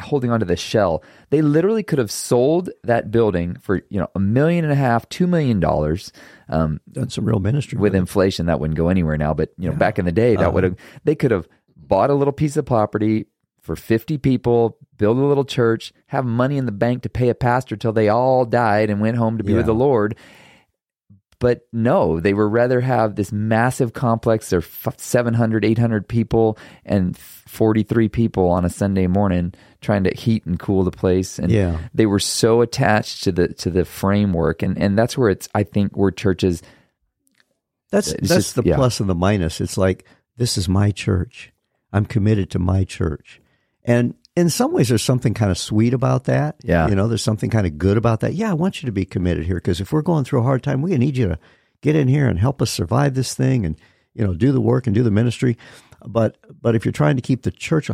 holding 0.00 0.30
onto 0.30 0.44
the 0.44 0.56
shell, 0.56 1.02
they 1.30 1.40
literally 1.40 1.82
could 1.82 1.98
have 2.00 2.10
sold 2.10 2.68
that 2.82 3.10
building 3.10 3.56
for 3.60 3.82
you 3.88 4.00
know 4.00 4.08
a 4.14 4.20
million 4.20 4.64
and 4.64 4.72
a 4.72 4.76
half, 4.76 5.08
two 5.08 5.26
million 5.26 5.60
dollars. 5.60 6.12
Um, 6.48 6.80
Done 6.90 7.10
some 7.10 7.24
real 7.24 7.38
ministry 7.40 7.78
with 7.78 7.94
it. 7.94 7.98
inflation, 7.98 8.46
that 8.46 8.60
wouldn't 8.60 8.76
go 8.76 8.88
anywhere 8.88 9.16
now. 9.16 9.32
But 9.34 9.50
you 9.56 9.70
know, 9.70 9.76
back 9.76 9.98
in 9.98 10.04
the 10.04 10.12
day, 10.12 10.36
that 10.36 10.52
would 10.52 10.64
have 10.64 10.76
they 11.04 11.14
could 11.14 11.30
have 11.30 11.48
bought 11.76 12.10
a 12.10 12.14
little 12.14 12.32
piece 12.32 12.56
of 12.56 12.66
property 12.66 13.26
for 13.64 13.74
fifty 13.76 14.18
people, 14.18 14.76
build 14.96 15.16
a 15.18 15.24
little 15.24 15.44
church, 15.44 15.92
have 16.08 16.24
money 16.24 16.56
in 16.58 16.66
the 16.66 16.72
bank 16.72 17.02
to 17.02 17.08
pay 17.08 17.28
a 17.30 17.34
pastor 17.34 17.76
till 17.76 17.92
they 17.92 18.08
all 18.08 18.44
died 18.44 18.90
and 18.90 19.00
went 19.00 19.16
home 19.16 19.38
to 19.38 19.44
be 19.44 19.54
with 19.54 19.66
the 19.66 19.74
Lord. 19.74 20.16
But 21.40 21.66
no, 21.72 22.20
they 22.20 22.32
would 22.32 22.52
rather 22.52 22.80
have 22.80 23.16
this 23.16 23.32
massive 23.32 23.92
complex. 23.92 24.48
There 24.50 24.60
are 24.60 24.92
700, 24.96 25.64
800 25.64 26.08
people 26.08 26.56
and 26.86 27.16
43 27.18 28.08
people 28.08 28.48
on 28.48 28.64
a 28.64 28.70
Sunday 28.70 29.06
morning 29.08 29.52
trying 29.82 30.04
to 30.04 30.14
heat 30.14 30.46
and 30.46 30.58
cool 30.58 30.84
the 30.84 30.90
place. 30.90 31.38
And 31.38 31.50
Yeah. 31.50 31.80
they 31.92 32.06
were 32.06 32.20
so 32.20 32.60
attached 32.62 33.24
to 33.24 33.32
the 33.32 33.48
to 33.54 33.70
the 33.70 33.84
framework. 33.84 34.62
And, 34.62 34.78
and 34.78 34.96
that's 34.96 35.18
where 35.18 35.28
it's, 35.28 35.48
I 35.54 35.64
think, 35.64 35.96
where 35.96 36.10
churches 36.12 36.62
That's 37.90 38.12
uh, 38.12 38.16
that's 38.20 38.28
just- 38.28 38.54
the 38.54 38.62
yeah. 38.64 38.76
plus 38.76 39.00
and 39.00 39.08
the 39.10 39.14
minus. 39.14 39.60
It's 39.60 39.76
like 39.76 40.06
this 40.36 40.56
is 40.56 40.68
my 40.68 40.92
church. 40.92 41.52
I'm 41.92 42.06
committed 42.06 42.48
to 42.50 42.58
my 42.58 42.84
church, 42.84 43.40
and 43.84 44.14
in 44.36 44.50
some 44.50 44.72
ways, 44.72 44.88
there's 44.88 45.02
something 45.02 45.32
kind 45.34 45.50
of 45.50 45.58
sweet 45.58 45.94
about 45.94 46.24
that. 46.24 46.56
Yeah. 46.64 46.88
you 46.88 46.94
know, 46.96 47.06
there's 47.06 47.22
something 47.22 47.50
kind 47.50 47.66
of 47.66 47.78
good 47.78 47.96
about 47.96 48.20
that. 48.20 48.34
Yeah, 48.34 48.50
I 48.50 48.54
want 48.54 48.82
you 48.82 48.86
to 48.86 48.92
be 48.92 49.04
committed 49.04 49.46
here 49.46 49.56
because 49.56 49.80
if 49.80 49.92
we're 49.92 50.02
going 50.02 50.24
through 50.24 50.40
a 50.40 50.42
hard 50.42 50.62
time, 50.62 50.82
we 50.82 50.96
need 50.98 51.16
you 51.16 51.28
to 51.28 51.38
get 51.82 51.94
in 51.94 52.08
here 52.08 52.26
and 52.26 52.38
help 52.38 52.60
us 52.60 52.70
survive 52.70 53.14
this 53.14 53.34
thing, 53.34 53.64
and 53.64 53.76
you 54.14 54.24
know, 54.26 54.34
do 54.34 54.50
the 54.52 54.60
work 54.60 54.86
and 54.86 54.94
do 54.94 55.02
the 55.02 55.10
ministry. 55.10 55.56
But 56.06 56.36
but 56.60 56.74
if 56.74 56.84
you're 56.84 56.92
trying 56.92 57.16
to 57.16 57.22
keep 57.22 57.42
the 57.42 57.50
church, 57.50 57.88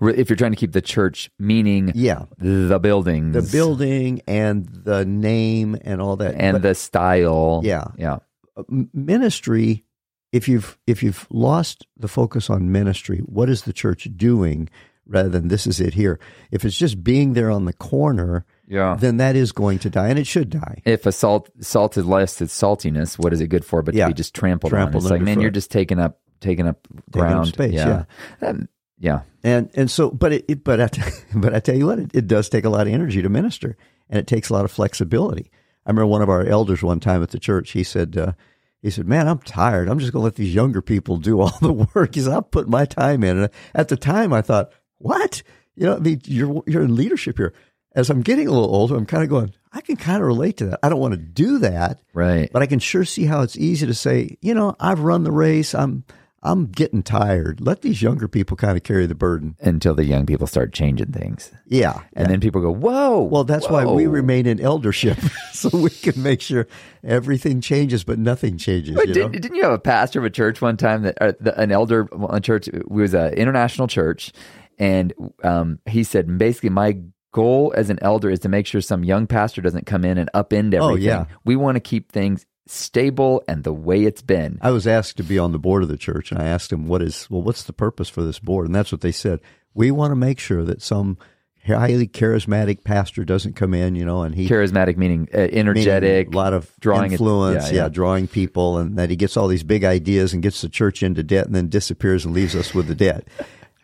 if 0.00 0.30
you're 0.30 0.36
trying 0.36 0.52
to 0.52 0.56
keep 0.56 0.72
the 0.72 0.80
church 0.80 1.30
meaning 1.38 1.92
yeah, 1.94 2.24
the 2.38 2.78
building, 2.78 3.32
the 3.32 3.42
building 3.42 4.22
and 4.26 4.66
the 4.66 5.04
name 5.04 5.76
and 5.82 6.00
all 6.00 6.16
that, 6.16 6.34
and 6.36 6.54
But- 6.54 6.62
the 6.62 6.74
style 6.74 7.60
Yeah. 7.64 7.88
yeah 7.98 8.18
uh, 8.56 8.62
ministry 8.94 9.84
if 10.32 10.48
you've 10.48 10.78
if 10.86 11.02
you've 11.02 11.26
lost 11.30 11.86
the 11.96 12.08
focus 12.08 12.48
on 12.50 12.70
ministry 12.72 13.18
what 13.20 13.48
is 13.48 13.62
the 13.62 13.72
church 13.72 14.08
doing 14.16 14.68
rather 15.08 15.28
than 15.28 15.48
this 15.48 15.66
is 15.66 15.80
it 15.80 15.94
here 15.94 16.20
if 16.50 16.64
it's 16.64 16.76
just 16.76 17.02
being 17.02 17.32
there 17.32 17.50
on 17.50 17.64
the 17.64 17.72
corner 17.72 18.44
yeah 18.66 18.94
then 18.98 19.16
that 19.16 19.34
is 19.34 19.52
going 19.52 19.78
to 19.78 19.88
die 19.90 20.08
and 20.08 20.18
it 20.18 20.26
should 20.26 20.50
die 20.50 20.80
if 20.84 21.06
a 21.06 21.12
salt 21.12 21.48
salt 21.60 21.96
is 21.96 22.04
less 22.04 22.40
its 22.40 22.58
saltiness 22.58 23.18
what 23.18 23.32
is 23.32 23.40
it 23.40 23.48
good 23.48 23.64
for 23.64 23.82
but 23.82 23.94
Yeah. 23.94 24.04
to 24.04 24.10
be 24.10 24.14
just 24.14 24.34
trampled, 24.34 24.72
on 24.72 24.78
Trampled 24.78 25.04
it's 25.04 25.10
like 25.10 25.20
man 25.20 25.28
underfoot. 25.28 25.42
you're 25.42 25.50
just 25.50 25.70
taking 25.70 25.98
up 25.98 26.20
taking 26.40 26.66
up 26.68 26.86
Taking 26.86 26.98
up 26.98 27.12
ground 27.30 27.48
space, 27.48 27.74
yeah. 27.74 28.04
Um, 28.42 28.68
yeah 28.98 29.20
and 29.42 29.70
and 29.74 29.90
so 29.90 30.10
but 30.10 30.32
it, 30.32 30.44
it 30.48 30.64
but 30.64 30.80
I 30.80 30.88
t- 30.88 31.02
but 31.34 31.54
I 31.54 31.60
tell 31.60 31.76
you 31.76 31.86
what 31.86 31.98
it, 31.98 32.10
it 32.14 32.26
does 32.26 32.48
take 32.48 32.64
a 32.64 32.70
lot 32.70 32.86
of 32.86 32.92
energy 32.92 33.22
to 33.22 33.28
minister 33.28 33.76
and 34.10 34.18
it 34.18 34.26
takes 34.26 34.50
a 34.50 34.52
lot 34.52 34.64
of 34.64 34.70
flexibility 34.70 35.50
I 35.86 35.90
remember 35.90 36.06
one 36.06 36.20
of 36.22 36.28
our 36.28 36.44
elders 36.44 36.82
one 36.82 37.00
time 37.00 37.22
at 37.22 37.30
the 37.30 37.38
church 37.38 37.70
he 37.70 37.82
said 37.82 38.16
uh, 38.16 38.32
he 38.80 38.90
said, 38.90 39.08
"Man, 39.08 39.26
I'm 39.26 39.40
tired. 39.40 39.88
I'm 39.88 39.98
just 39.98 40.12
going 40.12 40.20
to 40.20 40.24
let 40.26 40.36
these 40.36 40.54
younger 40.54 40.80
people 40.80 41.16
do 41.16 41.40
all 41.40 41.52
the 41.60 41.72
work." 41.94 42.14
He 42.14 42.20
said, 42.20 42.32
"I'll 42.32 42.42
put 42.42 42.68
my 42.68 42.84
time 42.84 43.24
in." 43.24 43.36
And 43.38 43.50
at 43.74 43.88
the 43.88 43.96
time, 43.96 44.32
I 44.32 44.40
thought, 44.40 44.70
"What? 44.98 45.42
You 45.74 45.86
know, 45.86 45.96
I 45.96 45.98
mean, 45.98 46.20
you're 46.24 46.62
you're 46.66 46.82
in 46.82 46.94
leadership 46.94 47.36
here." 47.36 47.52
As 47.94 48.10
I'm 48.10 48.22
getting 48.22 48.46
a 48.46 48.52
little 48.52 48.72
older, 48.72 48.94
I'm 48.96 49.06
kind 49.06 49.22
of 49.24 49.28
going, 49.28 49.54
"I 49.72 49.80
can 49.80 49.96
kind 49.96 50.20
of 50.20 50.26
relate 50.26 50.56
to 50.58 50.66
that. 50.66 50.80
I 50.82 50.88
don't 50.88 51.00
want 51.00 51.14
to 51.14 51.18
do 51.18 51.58
that, 51.58 52.00
right 52.12 52.48
but 52.52 52.62
I 52.62 52.66
can 52.66 52.78
sure 52.78 53.04
see 53.04 53.24
how 53.24 53.42
it's 53.42 53.56
easy 53.56 53.86
to 53.86 53.94
say, 53.94 54.36
you 54.40 54.54
know, 54.54 54.76
I've 54.78 55.00
run 55.00 55.24
the 55.24 55.32
race. 55.32 55.74
I'm 55.74 56.04
I'm 56.40 56.66
getting 56.66 57.02
tired. 57.02 57.60
Let 57.60 57.82
these 57.82 58.00
younger 58.00 58.28
people 58.28 58.56
kind 58.56 58.76
of 58.76 58.84
carry 58.84 59.06
the 59.06 59.14
burden." 59.16 59.56
until 59.60 59.94
the 59.94 60.04
young 60.04 60.26
people 60.26 60.46
start 60.46 60.72
changing 60.72 61.10
things 61.10 61.50
Yeah, 61.66 62.02
and 62.12 62.30
then 62.30 62.40
people 62.40 62.60
go 62.60 62.70
whoa 62.70 63.22
well, 63.22 63.44
that's 63.44 63.68
why 63.68 63.84
we 63.84 64.06
remain 64.06 64.46
in 64.46 64.60
eldership, 64.60 65.18
so 65.52 65.68
we 65.72 65.90
can 65.90 66.22
make 66.22 66.40
sure 66.40 66.68
everything 67.02 67.60
changes, 67.60 68.04
but 68.04 68.18
nothing 68.18 68.58
changes. 68.58 68.94
But 68.94 69.08
you 69.08 69.14
did, 69.14 69.32
didn't 69.32 69.56
you 69.56 69.62
have 69.62 69.72
a 69.72 69.78
pastor 69.78 70.20
of 70.20 70.24
a 70.26 70.30
church 70.30 70.60
one 70.60 70.76
time 70.76 71.02
that 71.02 71.18
uh, 71.20 71.32
the, 71.40 71.58
an 71.58 71.72
elder 71.72 72.08
a 72.28 72.40
church 72.40 72.68
it 72.68 72.88
was 72.88 73.14
an 73.14 73.34
international 73.34 73.88
church, 73.88 74.32
and 74.78 75.12
um, 75.42 75.78
he 75.86 76.04
said 76.04 76.38
basically 76.38 76.70
my 76.70 76.98
goal 77.32 77.72
as 77.76 77.90
an 77.90 77.98
elder 78.02 78.30
is 78.30 78.40
to 78.40 78.48
make 78.48 78.66
sure 78.66 78.80
some 78.80 79.04
young 79.04 79.26
pastor 79.26 79.60
doesn't 79.60 79.86
come 79.86 80.04
in 80.04 80.18
and 80.18 80.30
upend 80.34 80.74
everything. 80.74 80.80
Oh, 80.82 80.94
yeah. 80.94 81.26
We 81.44 81.56
want 81.56 81.76
to 81.76 81.80
keep 81.80 82.10
things 82.10 82.46
stable 82.66 83.42
and 83.48 83.64
the 83.64 83.72
way 83.72 84.04
it's 84.04 84.22
been. 84.22 84.58
I 84.60 84.70
was 84.70 84.86
asked 84.86 85.16
to 85.18 85.22
be 85.22 85.38
on 85.38 85.52
the 85.52 85.58
board 85.58 85.82
of 85.82 85.88
the 85.88 85.96
church, 85.96 86.30
and 86.30 86.40
I 86.40 86.46
asked 86.46 86.72
him, 86.72 86.86
"What 86.86 87.02
is 87.02 87.28
well? 87.30 87.42
What's 87.42 87.62
the 87.62 87.72
purpose 87.72 88.08
for 88.08 88.22
this 88.22 88.38
board?" 88.38 88.66
And 88.66 88.74
that's 88.74 88.92
what 88.92 89.00
they 89.00 89.12
said. 89.12 89.40
We 89.74 89.90
want 89.90 90.10
to 90.12 90.16
make 90.16 90.38
sure 90.38 90.64
that 90.64 90.82
some 90.82 91.18
highly 91.66 92.08
charismatic 92.08 92.82
pastor 92.84 93.24
doesn't 93.24 93.54
come 93.54 93.74
in, 93.74 93.94
you 93.94 94.04
know, 94.04 94.22
and 94.22 94.34
he 94.34 94.48
Charismatic 94.48 94.96
mening 94.96 95.28
uh, 95.32 95.38
meaning 95.38 95.54
energetic, 95.54 96.32
a 96.32 96.36
lot 96.36 96.52
of 96.52 96.72
drawing 96.80 97.12
influence, 97.12 97.66
yeah, 97.66 97.76
yeah, 97.76 97.82
yeah. 97.84 97.88
drawing 97.88 98.26
people, 98.26 98.78
and 98.78 98.96
that 98.98 99.10
he 99.10 99.16
gets 99.16 99.36
all 99.36 99.48
these 99.48 99.62
big 99.62 99.84
ideas 99.84 100.32
and 100.32 100.42
gets 100.42 100.60
the 100.60 100.68
church 100.68 101.02
into 101.02 101.22
debt, 101.22 101.46
and 101.46 101.54
then 101.54 101.68
disappears 101.68 102.24
and 102.24 102.34
leaves 102.34 102.54
us 102.54 102.74
with 102.74 102.86
the 102.86 102.94
debt. 102.94 103.26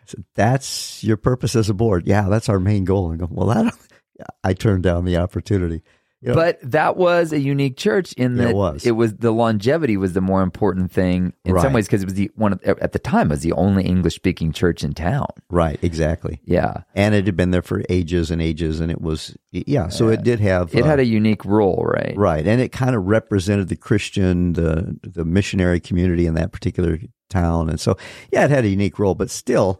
Said, 0.07 0.25
that's 0.35 1.03
your 1.03 1.17
purpose 1.17 1.55
as 1.55 1.69
a 1.69 1.73
board. 1.73 2.07
Yeah, 2.07 2.27
that's 2.29 2.49
our 2.49 2.59
main 2.59 2.83
goal. 2.85 3.11
And 3.11 3.21
I 3.21 3.25
go, 3.25 3.31
well, 3.31 3.47
that 3.47 3.73
I 4.43 4.53
turned 4.53 4.83
down 4.83 5.05
the 5.05 5.17
opportunity. 5.17 5.81
You 6.21 6.29
know, 6.29 6.35
But 6.35 6.59
that 6.71 6.97
was 6.97 7.33
a 7.33 7.39
unique 7.39 7.77
church 7.77 8.13
in 8.13 8.35
Yeah, 8.35 8.45
that 8.45 8.49
it 8.51 8.55
was. 8.55 8.85
it 8.85 8.91
was 8.93 9.13
the 9.15 9.31
longevity 9.31 9.95
was 9.95 10.13
the 10.13 10.21
more 10.21 10.41
important 10.41 10.91
thing 10.91 11.33
in 11.43 11.59
some 11.59 11.71
ways 11.73 11.85
because 11.85 12.01
it 12.01 12.05
was 12.05 12.15
the 12.15 12.31
one 12.35 12.53
of, 12.53 12.63
at 12.63 12.93
the 12.93 12.99
time 12.99 13.27
it 13.27 13.31
was 13.31 13.41
the 13.41 13.51
only 13.51 13.83
English 13.83 14.15
speaking 14.15 14.51
church 14.51 14.83
in 14.83 14.93
town. 14.93 15.27
right, 15.51 15.77
exactly. 15.83 16.39
Yeah. 16.45 16.81
And 16.95 17.13
it 17.13 17.27
had 17.27 17.35
been 17.35 17.51
there 17.51 17.61
for 17.61 17.83
ages 17.89 18.31
and 18.31 18.41
ages, 18.41 18.79
and 18.79 18.89
it 18.89 19.01
was 19.01 19.37
yeah. 19.51 19.89
So 19.89 20.07
it 20.07 20.23
did 20.23 20.39
have 20.39 20.73
It 20.73 20.83
uh, 20.83 20.87
had 20.87 20.99
a 20.99 21.05
unique 21.05 21.45
role, 21.45 21.83
right? 21.85 22.13
Right, 22.17 22.47
and 22.47 22.59
it 22.59 22.71
kind 22.71 22.95
of 22.95 23.05
represented 23.05 23.67
the 23.67 23.75
Christian, 23.75 24.53
the 24.53 24.97
the 25.03 25.25
missionary 25.25 25.79
community 25.81 26.25
in 26.25 26.33
that 26.35 26.51
particular 26.51 26.97
town, 27.29 27.69
and 27.69 27.79
so 27.79 27.97
yeah, 28.31 28.45
it 28.45 28.51
had 28.51 28.65
a 28.65 28.69
unique 28.69 28.97
role. 28.97 29.13
But 29.15 29.29
still, 29.29 29.79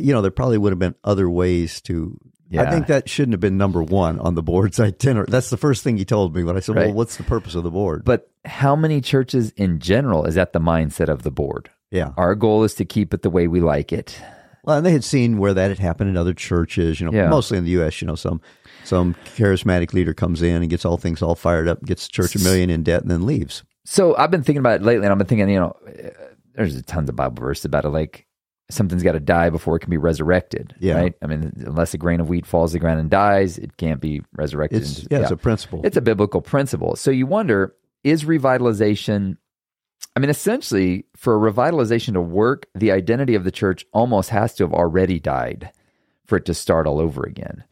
you 0.00 0.12
know, 0.12 0.22
there 0.22 0.30
probably 0.30 0.58
would 0.58 0.72
have 0.72 0.78
been 0.78 0.94
other 1.04 1.28
ways 1.28 1.80
to. 1.82 2.18
I 2.56 2.70
think 2.70 2.86
that 2.86 3.08
shouldn't 3.08 3.32
have 3.32 3.40
been 3.40 3.56
number 3.58 3.82
one 3.82 4.20
on 4.20 4.36
the 4.36 4.42
board's 4.42 4.78
itinerary. 4.88 5.26
That's 5.28 5.50
the 5.50 5.56
first 5.56 5.82
thing 5.82 5.96
he 5.96 6.04
told 6.04 6.36
me 6.36 6.44
when 6.44 6.56
I 6.56 6.60
said, 6.60 6.76
Right. 6.76 6.86
"Well, 6.86 6.94
what's 6.94 7.16
the 7.16 7.24
purpose 7.24 7.56
of 7.56 7.64
the 7.64 7.70
board?" 7.70 8.04
But 8.04 8.30
how 8.44 8.76
many 8.76 9.00
churches 9.00 9.50
in 9.56 9.80
general 9.80 10.24
is 10.24 10.36
that 10.36 10.52
the 10.52 10.60
mindset 10.60 11.08
of 11.08 11.22
the 11.22 11.32
board? 11.32 11.70
yeah, 11.90 12.12
Our 12.16 12.34
goal 12.36 12.62
is 12.64 12.74
to 12.74 12.84
keep 12.84 13.12
it 13.12 13.22
the 13.22 13.30
way 13.30 13.48
we 13.48 13.60
like 13.60 13.92
it. 13.92 14.16
well, 14.64 14.76
and 14.76 14.86
they 14.86 14.92
had 14.92 15.02
seen 15.02 15.38
where 15.38 15.52
that 15.54 15.68
had 15.70 15.78
happened 15.80 16.10
in 16.10 16.16
other 16.16 16.34
churches. 16.34 17.00
You 17.00 17.06
know, 17.06 17.12
Yeah. 17.12 17.28
mostly 17.28 17.58
in 17.58 17.64
the 17.64 17.70
U.S. 17.72 18.00
You 18.00 18.06
know, 18.06 18.14
some 18.14 18.40
some 18.84 19.16
charismatic 19.34 19.92
leader 19.92 20.14
comes 20.14 20.40
in 20.40 20.56
and 20.62 20.70
gets 20.70 20.84
all 20.84 20.96
things 20.96 21.22
all 21.22 21.34
fired 21.34 21.66
up, 21.66 21.82
gets 21.84 22.06
the 22.06 22.12
church 22.12 22.36
a 22.36 22.38
million 22.40 22.70
in 22.70 22.84
debt, 22.84 23.02
and 23.02 23.10
then 23.10 23.26
leaves. 23.26 23.64
So 23.84 24.16
I've 24.16 24.30
been 24.30 24.44
thinking 24.44 24.60
about 24.60 24.80
it 24.80 24.84
lately, 24.84 25.06
and 25.06 25.12
I've 25.12 25.18
been 25.18 25.26
thinking, 25.26 25.48
you 25.48 25.58
know, 25.58 25.76
there's 26.54 26.80
tons 26.82 27.08
of 27.08 27.16
Bible 27.16 27.42
verses 27.42 27.64
about 27.64 27.84
it, 27.84 27.88
like 27.88 28.23
something's 28.70 29.02
got 29.02 29.12
to 29.12 29.20
die 29.20 29.50
before 29.50 29.76
it 29.76 29.80
can 29.80 29.90
be 29.90 29.96
resurrected. 29.96 30.74
Yeah. 30.78 30.94
Right. 30.94 31.14
I 31.22 31.26
mean, 31.26 31.52
unless 31.66 31.94
a 31.94 31.98
grain 31.98 32.20
of 32.20 32.28
wheat 32.28 32.46
falls 32.46 32.70
to 32.70 32.76
the 32.76 32.80
ground 32.80 33.00
and 33.00 33.10
dies, 33.10 33.58
it 33.58 33.76
can't 33.76 34.00
be 34.00 34.22
resurrected. 34.32 34.82
It's 34.82 35.00
into- 35.00 35.08
yeah, 35.10 35.22
it's 35.22 35.30
a 35.30 35.36
principle. 35.36 35.82
It's 35.84 35.96
a 35.96 36.00
biblical 36.00 36.40
principle. 36.40 36.96
So 36.96 37.10
you 37.10 37.26
wonder 37.26 37.74
is 38.02 38.24
revitalization 38.24 39.36
I 40.16 40.20
mean, 40.20 40.30
essentially, 40.30 41.06
for 41.16 41.34
a 41.34 41.52
revitalization 41.52 42.12
to 42.12 42.20
work, 42.20 42.66
the 42.74 42.92
identity 42.92 43.34
of 43.34 43.44
the 43.44 43.50
church 43.50 43.84
almost 43.92 44.30
has 44.30 44.54
to 44.54 44.64
have 44.64 44.72
already 44.72 45.18
died 45.18 45.72
for 46.24 46.36
it 46.36 46.44
to 46.44 46.54
start 46.54 46.86
all 46.86 47.00
over 47.00 47.24
again. 47.24 47.64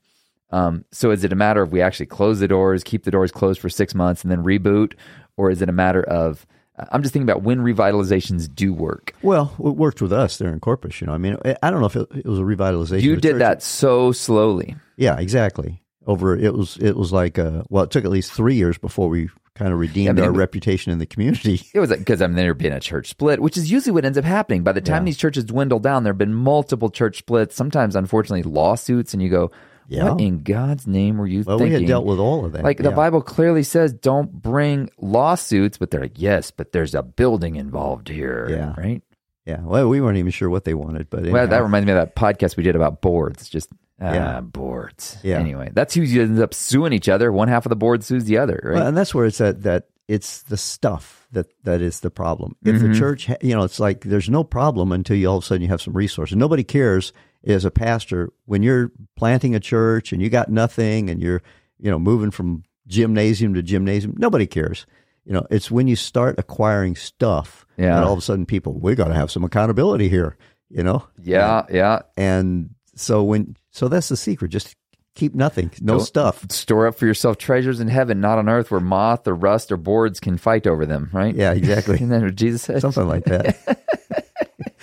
Um, 0.50 0.84
so, 0.90 1.10
is 1.12 1.24
it 1.24 1.32
a 1.32 1.36
matter 1.36 1.62
of 1.62 1.72
we 1.72 1.80
actually 1.80 2.06
close 2.06 2.40
the 2.40 2.48
doors, 2.48 2.82
keep 2.82 3.04
the 3.04 3.10
doors 3.10 3.30
closed 3.32 3.60
for 3.60 3.68
six 3.68 3.94
months, 3.94 4.22
and 4.22 4.30
then 4.30 4.42
reboot, 4.42 4.94
or 5.36 5.50
is 5.50 5.62
it 5.62 5.68
a 5.68 5.72
matter 5.72 6.02
of 6.02 6.46
I'm 6.90 7.02
just 7.02 7.12
thinking 7.12 7.28
about 7.28 7.42
when 7.42 7.60
revitalizations 7.60 8.52
do 8.52 8.72
work. 8.72 9.12
Well, 9.22 9.54
it 9.58 9.76
worked 9.76 10.00
with 10.02 10.12
us 10.12 10.38
there 10.38 10.52
in 10.52 10.60
Corpus. 10.60 11.00
You 11.00 11.06
know, 11.06 11.12
I 11.12 11.18
mean, 11.18 11.36
I 11.62 11.70
don't 11.70 11.80
know 11.80 11.86
if 11.86 11.96
it, 11.96 12.08
it 12.14 12.26
was 12.26 12.38
a 12.38 12.42
revitalization. 12.42 13.02
You 13.02 13.16
did 13.16 13.38
that 13.38 13.62
so 13.62 14.12
slowly. 14.12 14.76
Yeah, 14.96 15.18
exactly. 15.18 15.82
Over 16.06 16.36
it 16.36 16.52
was 16.54 16.76
it 16.78 16.96
was 16.96 17.12
like 17.12 17.38
uh, 17.38 17.62
well, 17.68 17.84
it 17.84 17.90
took 17.92 18.04
at 18.04 18.10
least 18.10 18.32
three 18.32 18.56
years 18.56 18.76
before 18.76 19.08
we 19.08 19.28
kind 19.54 19.72
of 19.72 19.78
redeemed 19.78 20.16
but 20.16 20.24
our 20.24 20.30
it- 20.32 20.36
reputation 20.36 20.90
in 20.90 20.98
the 20.98 21.06
community. 21.06 21.60
It 21.74 21.78
was 21.78 21.90
because 21.90 22.20
I 22.20 22.26
mean 22.26 22.34
there 22.36 22.54
been 22.54 22.72
a 22.72 22.80
church 22.80 23.08
split, 23.08 23.40
which 23.40 23.56
is 23.56 23.70
usually 23.70 23.92
what 23.92 24.04
ends 24.04 24.18
up 24.18 24.24
happening. 24.24 24.64
By 24.64 24.72
the 24.72 24.80
time 24.80 25.02
Yeah. 25.02 25.10
these 25.10 25.16
churches 25.18 25.44
dwindle 25.44 25.78
down, 25.78 26.02
there 26.02 26.12
have 26.12 26.18
been 26.18 26.34
multiple 26.34 26.90
church 26.90 27.18
splits. 27.18 27.54
Sometimes, 27.54 27.94
unfortunately, 27.94 28.42
lawsuits, 28.42 29.12
and 29.14 29.22
you 29.22 29.28
go, 29.28 29.52
Yeah. 29.92 30.10
"What 30.10 30.20
in 30.20 30.42
God's 30.42 30.86
name 30.86 31.18
were 31.18 31.26
you 31.26 31.44
Well, 31.46 31.58
thinking?" 31.58 31.74
we 31.74 31.80
had 31.82 31.88
dealt 31.88 32.06
with 32.06 32.18
all 32.18 32.44
of 32.44 32.52
that. 32.52 32.64
Like 32.64 32.78
the. 32.78 32.90
Bible 32.90 33.22
clearly 33.22 33.62
says, 33.62 33.92
don't 33.92 34.30
bring 34.32 34.90
lawsuits, 35.00 35.78
but 35.78 35.90
they're 35.90 36.00
like, 36.02 36.20
yes, 36.20 36.50
but 36.50 36.72
there's 36.72 36.94
a 36.94 37.02
building 37.02 37.56
involved 37.56 38.08
here, 38.08 38.46
Yeah. 38.50 38.74
right? 38.76 39.02
Yeah. 39.46 39.60
Well, 39.62 39.88
we 39.88 40.00
weren't 40.00 40.18
even 40.18 40.30
sure 40.30 40.48
what 40.50 40.64
they 40.64 40.74
wanted, 40.74 41.10
but 41.10 41.26
Well, 41.26 41.46
that 41.48 41.62
reminds 41.62 41.86
me 41.86 41.92
of 41.92 41.96
that 41.98 42.14
podcast 42.14 42.56
we 42.56 42.62
did 42.62 42.76
about 42.76 43.00
boards. 43.02 43.48
Just 43.48 43.70
ah, 44.00 44.12
Yeah. 44.12 44.40
boards. 44.40 45.16
Yeah. 45.22 45.38
Anyway, 45.38 45.70
that's 45.72 45.94
who 45.94 46.02
ends 46.02 46.40
up 46.40 46.54
suing 46.54 46.92
each 46.92 47.08
other. 47.08 47.32
One 47.32 47.48
half 47.48 47.66
of 47.66 47.70
the 47.70 47.76
board 47.76 48.04
sues 48.04 48.24
the 48.24 48.38
other, 48.38 48.60
right? 48.62 48.74
Well, 48.76 48.86
and 48.86 48.96
that's 48.96 49.14
where 49.14 49.26
it's 49.26 49.40
at 49.40 49.62
that 49.64 49.86
it's 50.08 50.42
the 50.42 50.56
stuff 50.56 51.26
that 51.32 51.46
that 51.64 51.80
is 51.80 52.00
the 52.00 52.10
problem. 52.10 52.54
If 52.64 52.76
Mm-hmm. 52.76 52.92
the 52.92 52.98
church, 52.98 53.26
ha- 53.26 53.36
you 53.40 53.54
know, 53.54 53.62
it's 53.64 53.80
like 53.80 54.02
there's 54.04 54.28
no 54.28 54.44
problem 54.44 54.92
until 54.92 55.16
you 55.16 55.28
all 55.28 55.38
of 55.38 55.44
a 55.44 55.46
sudden 55.46 55.62
you 55.62 55.68
have 55.68 55.80
some 55.82 55.94
resources. 55.94 56.36
Nobody 56.36 56.62
cares 56.64 57.12
as 57.46 57.64
a 57.64 57.70
pastor 57.70 58.32
when 58.46 58.62
you're 58.62 58.92
planting 59.16 59.54
a 59.54 59.60
church 59.60 60.12
and 60.12 60.20
you 60.22 60.30
got 60.30 60.48
nothing 60.50 61.10
and 61.10 61.20
you're, 61.20 61.42
you 61.78 61.90
know, 61.90 61.98
moving 61.98 62.30
from 62.30 62.62
gymnasium 62.86 63.54
to 63.54 63.62
gymnasium. 63.62 64.14
Nobody 64.18 64.46
cares. 64.46 64.86
You 65.24 65.32
know, 65.32 65.46
it's 65.50 65.70
when 65.70 65.86
you 65.88 65.96
start 65.96 66.38
acquiring 66.38 66.96
stuff 66.96 67.64
Yeah. 67.76 67.94
that 67.94 68.04
all 68.04 68.12
of 68.12 68.18
a 68.18 68.22
sudden 68.22 68.44
people, 68.46 68.78
we 68.78 68.94
got 68.94 69.08
to 69.08 69.14
have 69.14 69.30
some 69.30 69.44
accountability 69.44 70.08
here. 70.08 70.36
You 70.70 70.82
know, 70.82 71.06
yeah, 71.22 71.64
yeah. 71.70 71.98
and 72.16 72.70
so 72.94 73.22
when 73.22 73.56
so 73.72 73.88
that's 73.88 74.08
the 74.08 74.16
secret. 74.16 74.48
Just 74.48 74.74
keep 75.14 75.34
nothing, 75.34 75.70
no 75.82 75.98
Don't- 75.98 76.06
stuff. 76.06 76.50
Store 76.50 76.86
up 76.86 76.94
for 76.94 77.04
yourself 77.04 77.36
treasures 77.36 77.78
in 77.78 77.88
heaven, 77.88 78.22
not 78.22 78.38
on 78.38 78.48
earth, 78.48 78.70
where 78.70 78.80
moth 78.80 79.28
or 79.28 79.34
rust 79.34 79.70
or 79.70 79.76
boards 79.76 80.18
can 80.18 80.38
fight 80.38 80.66
over 80.66 80.86
them, 80.86 81.10
right? 81.12 81.34
Yeah, 81.34 81.52
exactly. 81.52 81.98
That 82.06 82.22
what 82.22 82.34
Jesus 82.36 82.62
said? 82.62 82.80
something 82.80 83.06
like 83.06 83.24
that. 83.26 83.84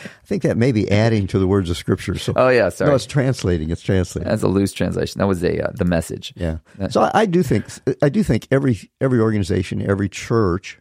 I 0.03 0.25
think 0.25 0.43
that 0.43 0.57
may 0.57 0.71
be 0.71 0.89
adding 0.91 1.27
to 1.27 1.39
the 1.39 1.47
words 1.47 1.69
of 1.69 1.77
Scripture. 1.77 2.17
So 2.17 2.33
Oh 2.35 2.49
yeah, 2.49 2.69
sorry. 2.69 2.89
no, 2.89 2.95
it's 2.95 3.05
translating. 3.05 3.69
It's 3.69 3.81
translating. 3.81 4.29
That's 4.29 4.43
a 4.43 4.47
loose 4.47 4.73
translation. 4.73 5.19
That 5.19 5.27
was 5.27 5.43
a 5.43 5.67
uh, 5.67 5.71
the 5.75 5.85
message. 5.85 6.33
yeah. 6.35 6.57
So 6.89 7.01
I, 7.01 7.11
I 7.21 7.25
do 7.25 7.43
think 7.43 7.65
I 8.01 8.09
do 8.09 8.23
think 8.23 8.47
every 8.51 8.91
every 9.01 9.19
organization, 9.19 9.81
every 9.81 10.09
church, 10.09 10.79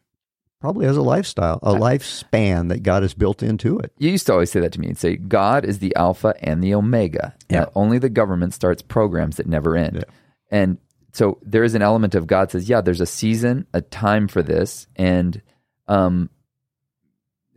probably 0.60 0.86
has 0.86 0.96
a 0.96 1.02
lifestyle, 1.02 1.60
a 1.62 1.72
lifespan 1.74 2.68
that 2.68 2.82
God 2.82 3.02
has 3.02 3.14
built 3.14 3.42
into 3.42 3.78
it. 3.78 3.92
You 3.98 4.10
used 4.10 4.26
to 4.26 4.32
always 4.32 4.50
say 4.50 4.60
that 4.60 4.72
to 4.72 4.80
me 4.80 4.88
and 4.88 4.98
say, 4.98 5.16
God 5.16 5.64
is 5.64 5.78
the 5.78 5.94
Alpha 5.96 6.34
and 6.40 6.62
the 6.62 6.74
Omega. 6.74 7.34
Yeah. 7.48 7.62
And 7.62 7.70
only 7.74 7.98
the 7.98 8.08
government 8.08 8.54
starts 8.54 8.82
programs 8.82 9.36
that 9.36 9.46
never 9.46 9.76
end. 9.76 10.04
And 10.50 10.78
so 11.12 11.38
there 11.42 11.64
is 11.64 11.74
an 11.74 11.82
element 11.82 12.14
of 12.14 12.26
God 12.26 12.50
says, 12.50 12.68
yeah, 12.68 12.80
there's 12.80 13.00
a 13.00 13.06
season, 13.06 13.66
a 13.72 13.80
time 13.80 14.28
for 14.28 14.42
this. 14.42 14.86
And 14.96 15.40
um, 15.86 16.28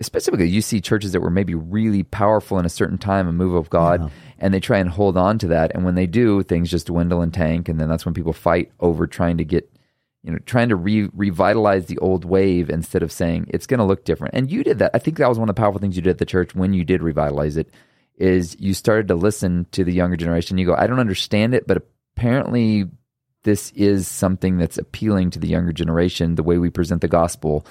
specifically, 0.01 0.48
you 0.48 0.62
see 0.62 0.81
churches 0.81 1.12
that 1.13 1.22
were 1.22 1.29
maybe 1.29 1.55
really 1.55 2.03
powerful 2.03 2.60
in 2.60 2.65
a 2.65 2.70
certain 2.70 2.98
time, 2.98 3.27
a 3.27 3.31
move 3.31 3.53
of 3.53 3.70
God, 3.70 4.01
Yeah. 4.01 4.10
and 4.39 4.53
they 4.53 4.60
try 4.60 4.79
and 4.79 4.89
hold 4.89 5.17
on 5.17 5.38
to 5.39 5.48
that. 5.48 5.72
And 5.74 5.84
when 5.86 5.96
they 5.96 6.08
do, 6.08 6.43
things 6.43 6.70
just 6.70 6.88
dwindle 6.88 7.22
and 7.22 7.34
tank. 7.34 7.70
And 7.70 7.79
then 7.79 7.89
that's 7.89 8.05
when 8.05 8.13
people 8.13 8.34
fight 8.34 8.72
over 8.79 9.08
trying 9.08 9.38
to 9.38 9.46
get 9.46 9.70
you 10.24 10.31
know, 10.31 10.38
trying 10.46 10.70
to 10.70 10.75
re- 10.75 11.10
revitalize 11.15 11.88
the 11.88 11.98
old 11.98 12.25
wave 12.25 12.70
instead 12.70 13.01
of 13.01 13.12
saying 13.12 13.43
it's 13.50 13.65
going 13.65 13.79
to 13.79 13.84
look 13.84 14.05
different. 14.05 14.36
And 14.36 14.51
you 14.51 14.63
did 14.63 14.77
that. 14.77 14.91
I 14.93 15.00
think 15.00 15.17
that 15.17 15.27
was 15.27 15.39
one 15.39 15.50
of 15.50 15.55
the 15.55 15.60
powerful 15.60 15.81
things 15.81 15.96
you 15.96 16.03
did 16.03 16.12
at 16.12 16.17
the 16.20 16.27
church 16.27 16.53
when 16.53 16.74
you 16.74 16.84
did 16.84 17.01
revitalize 17.01 17.58
it. 17.58 17.72
Is 18.17 18.55
you 18.60 18.75
started 18.75 19.08
to 19.08 19.15
listen 19.15 19.65
to 19.72 19.84
the 19.84 19.91
younger 19.91 20.15
generation. 20.17 20.60
You 20.60 20.67
go, 20.67 20.75
I 20.77 20.86
don't 20.86 21.00
understand 21.00 21.55
it, 21.55 21.65
but 21.65 21.84
apparently 22.15 22.86
this 23.41 23.72
is 23.72 24.08
something 24.08 24.60
that's 24.60 24.77
appealing 24.77 25.31
to 25.31 25.39
the 25.39 25.48
younger 25.48 25.74
generation. 25.74 26.36
The 26.36 26.43
way 26.43 26.60
we 26.60 26.70
present 26.70 27.01
the 27.01 27.08
gospel, 27.08 27.65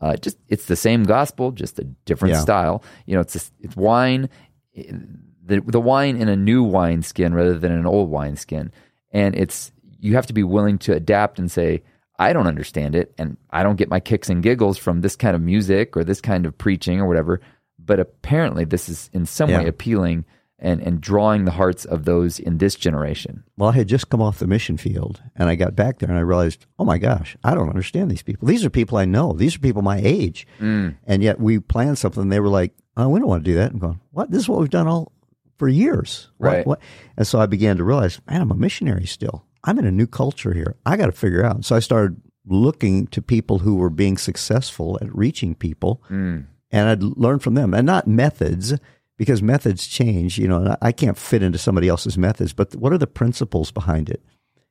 uh, 0.00 0.16
just 0.16 0.38
it's 0.48 0.66
the 0.66 0.76
same 0.76 1.04
gospel, 1.04 1.52
just 1.52 1.78
a 1.78 1.84
different 2.04 2.34
Yeah. 2.34 2.40
style. 2.40 2.82
You 3.06 3.14
know, 3.14 3.20
it's 3.20 3.50
it's 3.60 3.76
wine, 3.76 4.28
the 4.74 5.60
the 5.66 5.80
wine 5.80 6.16
in 6.16 6.28
a 6.28 6.36
new 6.36 6.62
wine 6.62 7.02
skin 7.02 7.34
rather 7.34 7.58
than 7.58 7.72
an 7.72 7.86
old 7.86 8.10
wine 8.10 8.36
skin, 8.36 8.72
and 9.12 9.34
it's 9.34 9.72
you 9.98 10.14
have 10.14 10.26
to 10.26 10.32
be 10.32 10.42
willing 10.42 10.78
to 10.78 10.94
adapt 10.94 11.38
and 11.38 11.50
say, 11.50 11.82
I 12.18 12.32
don't 12.32 12.46
understand 12.46 12.94
it, 12.94 13.12
and 13.18 13.36
I 13.50 13.62
don't 13.62 13.76
get 13.76 13.90
my 13.90 14.00
kicks 14.00 14.28
and 14.30 14.42
giggles 14.42 14.78
from 14.78 15.00
this 15.00 15.16
kind 15.16 15.34
of 15.34 15.42
music 15.42 15.96
or 15.96 16.04
this 16.04 16.20
kind 16.20 16.46
of 16.46 16.56
preaching 16.56 17.00
or 17.00 17.06
whatever. 17.06 17.40
But 17.78 18.00
apparently, 18.00 18.64
this 18.64 18.88
is 18.88 19.10
in 19.12 19.26
some 19.26 19.50
way 19.50 19.66
appealing 19.68 20.24
and 20.62 20.80
and 20.82 21.00
drawing 21.00 21.44
the 21.46 21.50
hearts 21.52 21.84
of 21.84 22.04
those 22.04 22.38
in 22.38 22.58
this 22.58 22.74
generation. 22.76 23.42
Well, 23.56 23.70
I 23.70 23.72
had 23.72 23.88
just 23.88 24.08
come 24.10 24.20
off 24.22 24.38
the 24.38 24.46
mission 24.46 24.76
field, 24.76 25.20
and 25.34 25.48
I 25.48 25.54
got 25.56 25.74
back 25.74 25.98
there, 25.98 26.08
and 26.08 26.18
I 26.18 26.22
realized, 26.22 26.66
oh 26.78 26.84
my 26.84 26.98
gosh, 26.98 27.36
I 27.42 27.54
don't 27.54 27.68
understand 27.70 28.10
these 28.10 28.22
people. 28.22 28.46
These 28.46 28.64
are 28.64 28.70
people 28.70 28.98
I 28.98 29.04
know. 29.06 29.32
These 29.32 29.56
are 29.56 29.60
people 29.60 29.82
my 29.82 30.00
age, 30.02 30.46
Mm. 30.60 30.96
and 31.06 31.22
yet 31.22 31.40
we 31.40 31.58
planned 31.58 31.98
something. 31.98 32.28
They 32.28 32.40
were 32.40 32.48
like, 32.48 32.72
oh, 32.96 33.08
we 33.08 33.18
don't 33.20 33.28
want 33.28 33.44
to 33.44 33.50
do 33.50 33.56
that. 33.56 33.72
I'm 33.72 33.78
going, 33.78 34.00
what? 34.10 34.30
This 34.30 34.42
is 34.42 34.48
what 34.48 34.60
we've 34.60 34.70
done 34.70 34.86
all 34.86 35.12
for 35.58 35.68
years, 35.68 36.28
What- 36.38 36.46
Right. 36.48 36.66
What? 36.66 36.80
And 37.16 37.26
so 37.26 37.38
I 37.40 37.46
began 37.46 37.76
to 37.78 37.84
realize, 37.84 38.20
man, 38.28 38.40
I'm 38.42 38.50
a 38.50 38.54
missionary 38.56 39.06
still. 39.06 39.44
I'm 39.64 39.78
in 39.78 39.84
a 39.84 39.90
new 39.90 40.06
culture 40.06 40.54
here. 40.54 40.76
I 40.86 40.96
got 40.96 41.06
to 41.06 41.12
figure 41.12 41.44
out. 41.44 41.64
So 41.66 41.76
I 41.76 41.80
started 41.80 42.16
looking 42.46 43.06
to 43.08 43.20
people 43.20 43.58
who 43.58 43.76
were 43.76 43.90
being 43.90 44.16
successful 44.16 44.98
at 45.02 45.14
reaching 45.14 45.54
people, 45.54 46.02
Mm. 46.10 46.46
and 46.72 46.88
I'd 46.88 47.02
learn 47.02 47.38
from 47.40 47.54
them, 47.54 47.74
and 47.74 47.84
not 47.86 48.06
methods 48.08 48.74
because 49.20 49.42
methods 49.42 49.86
change. 49.86 50.38
You 50.38 50.48
know, 50.48 50.74
I 50.80 50.92
can't 50.92 51.18
fit 51.18 51.42
into 51.42 51.58
somebody 51.58 51.88
else's 51.88 52.16
methods, 52.16 52.54
but 52.54 52.74
what 52.74 52.90
are 52.90 52.96
the 52.96 53.06
principles 53.06 53.70
behind 53.70 54.08
it? 54.08 54.24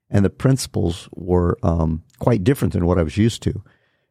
And 0.09 0.25
the 0.25 0.31
principles 0.31 1.07
were 1.13 1.59
um, 1.61 2.01
quite 2.17 2.43
different 2.43 2.73
than 2.73 2.87
what 2.87 2.97
I 2.97 3.03
was 3.03 3.15
used 3.15 3.43
to. 3.43 3.63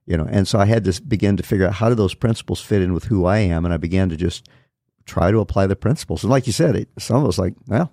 You 0.06 0.16
know, 0.16 0.28
and 0.30 0.46
so 0.46 0.60
I 0.60 0.66
had 0.66 0.84
to 0.84 1.02
begin 1.02 1.36
to 1.38 1.42
figure 1.42 1.66
out 1.66 1.72
how 1.72 1.88
do 1.88 1.96
those 1.96 2.14
principles 2.14 2.60
fit 2.60 2.82
in 2.82 2.94
with 2.94 3.06
who 3.06 3.24
I 3.24 3.38
am, 3.38 3.64
and 3.64 3.74
I 3.74 3.78
began 3.78 4.10
to 4.10 4.16
just 4.16 4.48
try 5.06 5.32
to 5.32 5.40
apply 5.40 5.66
the 5.66 5.74
principles. 5.74 6.22
And 6.22 6.30
like 6.30 6.46
you 6.46 6.52
said, 6.52 6.76
it, 6.76 6.88
some 7.00 7.16
of 7.16 7.28
us 7.28 7.36
like, 7.36 7.54
well, 7.66 7.92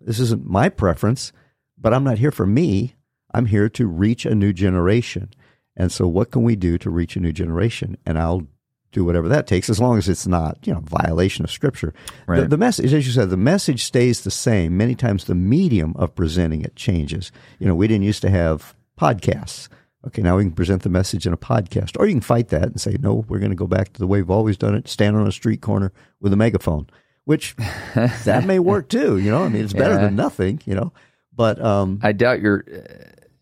this 0.00 0.20
isn't 0.20 0.46
my 0.46 0.68
preference, 0.68 1.32
but 1.76 1.92
I'm 1.92 2.04
not 2.04 2.18
here 2.18 2.30
for 2.30 2.46
me. 2.46 2.94
I'm 3.34 3.46
here 3.46 3.68
to 3.70 3.88
reach 3.88 4.24
a 4.24 4.36
new 4.36 4.52
generation. 4.52 5.30
And 5.76 5.90
so, 5.90 6.06
what 6.06 6.30
can 6.30 6.44
we 6.44 6.54
do 6.54 6.78
to 6.78 6.90
reach 6.90 7.16
a 7.16 7.20
new 7.20 7.32
generation? 7.32 7.96
And 8.06 8.20
I'll 8.20 8.46
do 8.92 9.04
whatever 9.04 9.28
that 9.28 9.46
takes, 9.46 9.68
as 9.70 9.80
long 9.80 9.98
as 9.98 10.08
it's 10.08 10.26
not, 10.26 10.58
you 10.64 10.72
know, 10.72 10.80
violation 10.80 11.44
of 11.44 11.50
Scripture. 11.50 11.92
The, 12.26 12.32
Right. 12.32 12.50
the 12.50 12.56
message, 12.56 12.92
as 12.92 13.06
you 13.06 13.12
said, 13.12 13.30
the 13.30 13.36
message 13.36 13.82
stays 13.84 14.20
the 14.22 14.30
same. 14.30 14.76
Many 14.76 14.94
times, 14.94 15.24
the 15.24 15.34
medium 15.34 15.94
of 15.96 16.14
presenting 16.14 16.62
it 16.62 16.76
changes. 16.76 17.32
You 17.58 17.66
know, 17.66 17.74
we 17.74 17.88
didn't 17.88 18.04
used 18.04 18.22
to 18.22 18.30
have 18.30 18.74
podcasts. 19.00 19.68
Okay, 20.06 20.20
now 20.20 20.36
we 20.36 20.42
can 20.44 20.52
present 20.52 20.82
the 20.82 20.88
message 20.88 21.26
in 21.26 21.32
a 21.32 21.36
podcast, 21.36 21.96
or 21.98 22.06
you 22.06 22.12
can 22.12 22.20
fight 22.20 22.48
that 22.48 22.64
and 22.64 22.80
say, 22.80 22.96
no, 23.00 23.24
we're 23.28 23.38
going 23.38 23.50
to 23.52 23.56
go 23.56 23.66
back 23.68 23.92
to 23.92 23.98
the 24.00 24.06
way 24.06 24.18
we've 24.20 24.30
always 24.30 24.56
done 24.56 24.74
it: 24.74 24.88
stand 24.88 25.16
on 25.16 25.26
a 25.26 25.32
street 25.32 25.60
corner 25.60 25.92
with 26.20 26.32
a 26.32 26.36
megaphone, 26.36 26.88
which 27.24 27.54
that 27.94 28.44
may 28.44 28.58
work 28.58 28.88
too. 28.88 29.18
You 29.18 29.30
know, 29.30 29.44
I 29.44 29.48
mean, 29.48 29.62
it's 29.64 29.72
better 29.72 29.94
Yeah. 29.94 30.00
than 30.02 30.16
nothing. 30.16 30.60
You 30.66 30.74
know, 30.74 30.92
but 31.34 31.60
um, 31.64 32.00
I 32.02 32.12
doubt 32.12 32.40
your. 32.40 32.64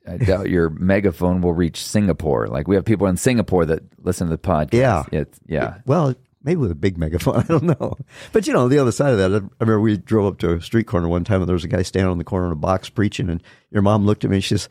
I 0.09 0.16
doubt 0.16 0.49
your 0.50 0.71
megaphone 0.71 1.40
will 1.42 1.52
reach 1.52 1.85
Singapore. 1.85 2.47
Like 2.49 2.66
we 2.69 2.75
have 2.76 2.85
people 2.85 3.07
in 3.07 3.16
Singapore 3.16 3.64
that 3.66 3.83
listen 4.02 4.28
to 4.28 4.33
the 4.33 4.38
podcast. 4.38 4.73
Yeah. 4.73 5.04
it's, 5.12 5.38
yeah. 5.47 5.78
Well, 5.87 6.14
maybe 6.42 6.57
with 6.57 6.71
a 6.71 6.75
big 6.76 6.97
megaphone. 6.99 7.37
I 7.38 7.42
don't 7.42 7.64
know. 7.64 7.97
But 8.33 8.47
you 8.47 8.52
know, 8.52 8.66
the 8.69 8.78
other 8.78 8.92
side 8.92 9.12
of 9.12 9.19
that, 9.19 9.30
I 9.30 9.47
remember 9.61 9.80
we 9.80 9.99
drove 9.99 10.26
up 10.33 10.38
to 10.40 10.54
a 10.54 10.61
street 10.61 10.87
corner 10.87 11.07
one 11.09 11.25
time 11.25 11.40
and 11.42 11.49
there 11.49 11.54
was 11.54 11.64
a 11.64 11.69
guy 11.69 11.83
standing 11.83 12.11
on 12.11 12.19
the 12.19 12.25
corner 12.25 12.47
in 12.47 12.52
a 12.52 12.57
box 12.57 12.88
preaching, 12.88 13.28
and 13.28 13.42
your 13.71 13.83
mom 13.83 14.07
looked 14.07 14.25
at 14.25 14.30
me 14.30 14.38
and 14.38 14.45
she 14.45 14.54
says, 14.57 14.69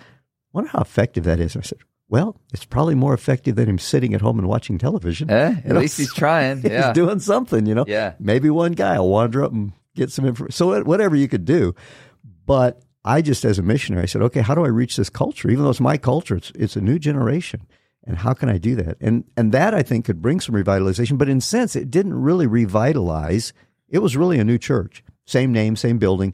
"Wonder 0.52 0.70
how 0.72 0.82
effective 0.82 1.24
that 1.26 1.40
is." 1.40 1.54
And 1.56 1.64
I 1.64 1.68
said, 1.68 1.78
"Well, 2.10 2.36
it's 2.52 2.66
probably 2.66 2.96
more 2.96 3.14
effective 3.14 3.56
than 3.56 3.70
him 3.70 3.78
sitting 3.80 4.16
at 4.16 4.22
home 4.22 4.40
and 4.40 4.48
watching 4.48 4.78
television. 4.80 5.30
Eh, 5.30 5.50
You 5.52 5.58
at 5.58 5.66
know, 5.68 5.80
least 5.80 5.98
he's 6.00 6.14
trying. 6.14 6.58
he's 6.64 6.72
Yeah. 6.72 6.92
doing 6.92 7.20
something. 7.20 7.68
You 7.68 7.76
know, 7.76 7.86
Yeah. 7.88 8.16
Maybe 8.20 8.50
one 8.50 8.72
guy 8.72 8.98
will 9.00 9.10
wander 9.10 9.44
up 9.44 9.52
and 9.54 9.74
get 9.96 10.12
some 10.12 10.26
information. 10.26 10.54
So 10.54 10.82
whatever 10.84 11.16
you 11.16 11.28
could 11.28 11.46
do, 11.46 11.76
but." 12.46 12.82
I 13.18 13.22
just, 13.22 13.44
as 13.46 13.60
a 13.60 13.62
missionary, 13.64 14.04
I 14.04 14.06
said, 14.06 14.22
okay, 14.24 14.42
how 14.42 14.56
do 14.56 14.64
I 14.64 14.70
reach 14.70 14.96
this 14.96 15.10
culture? 15.10 15.50
Even 15.50 15.64
though 15.64 15.70
it's 15.72 15.80
my 15.80 15.98
culture, 15.98 16.36
it's, 16.36 16.52
it's 16.56 16.76
a 16.76 16.82
new 16.82 17.00
generation. 17.00 17.62
And 18.06 18.18
how 18.18 18.34
can 18.34 18.50
I 18.50 18.58
do 18.58 18.76
that? 18.76 18.98
And 19.02 19.24
and 19.38 19.52
that 19.52 19.74
I 19.76 19.84
think 19.84 20.06
could 20.06 20.22
bring 20.22 20.40
some 20.40 20.56
revitalization. 20.56 21.18
But 21.18 21.30
in 21.30 21.38
a 21.38 21.42
sense, 21.42 21.76
it 21.76 21.92
didn't 21.92 22.14
really 22.14 22.48
revitalize. 22.48 23.54
It 23.90 24.00
was 24.00 24.16
really 24.16 24.40
a 24.40 24.44
new 24.44 24.58
church, 24.58 25.04
same 25.26 25.52
name, 25.52 25.76
same 25.76 25.98
building, 26.00 26.34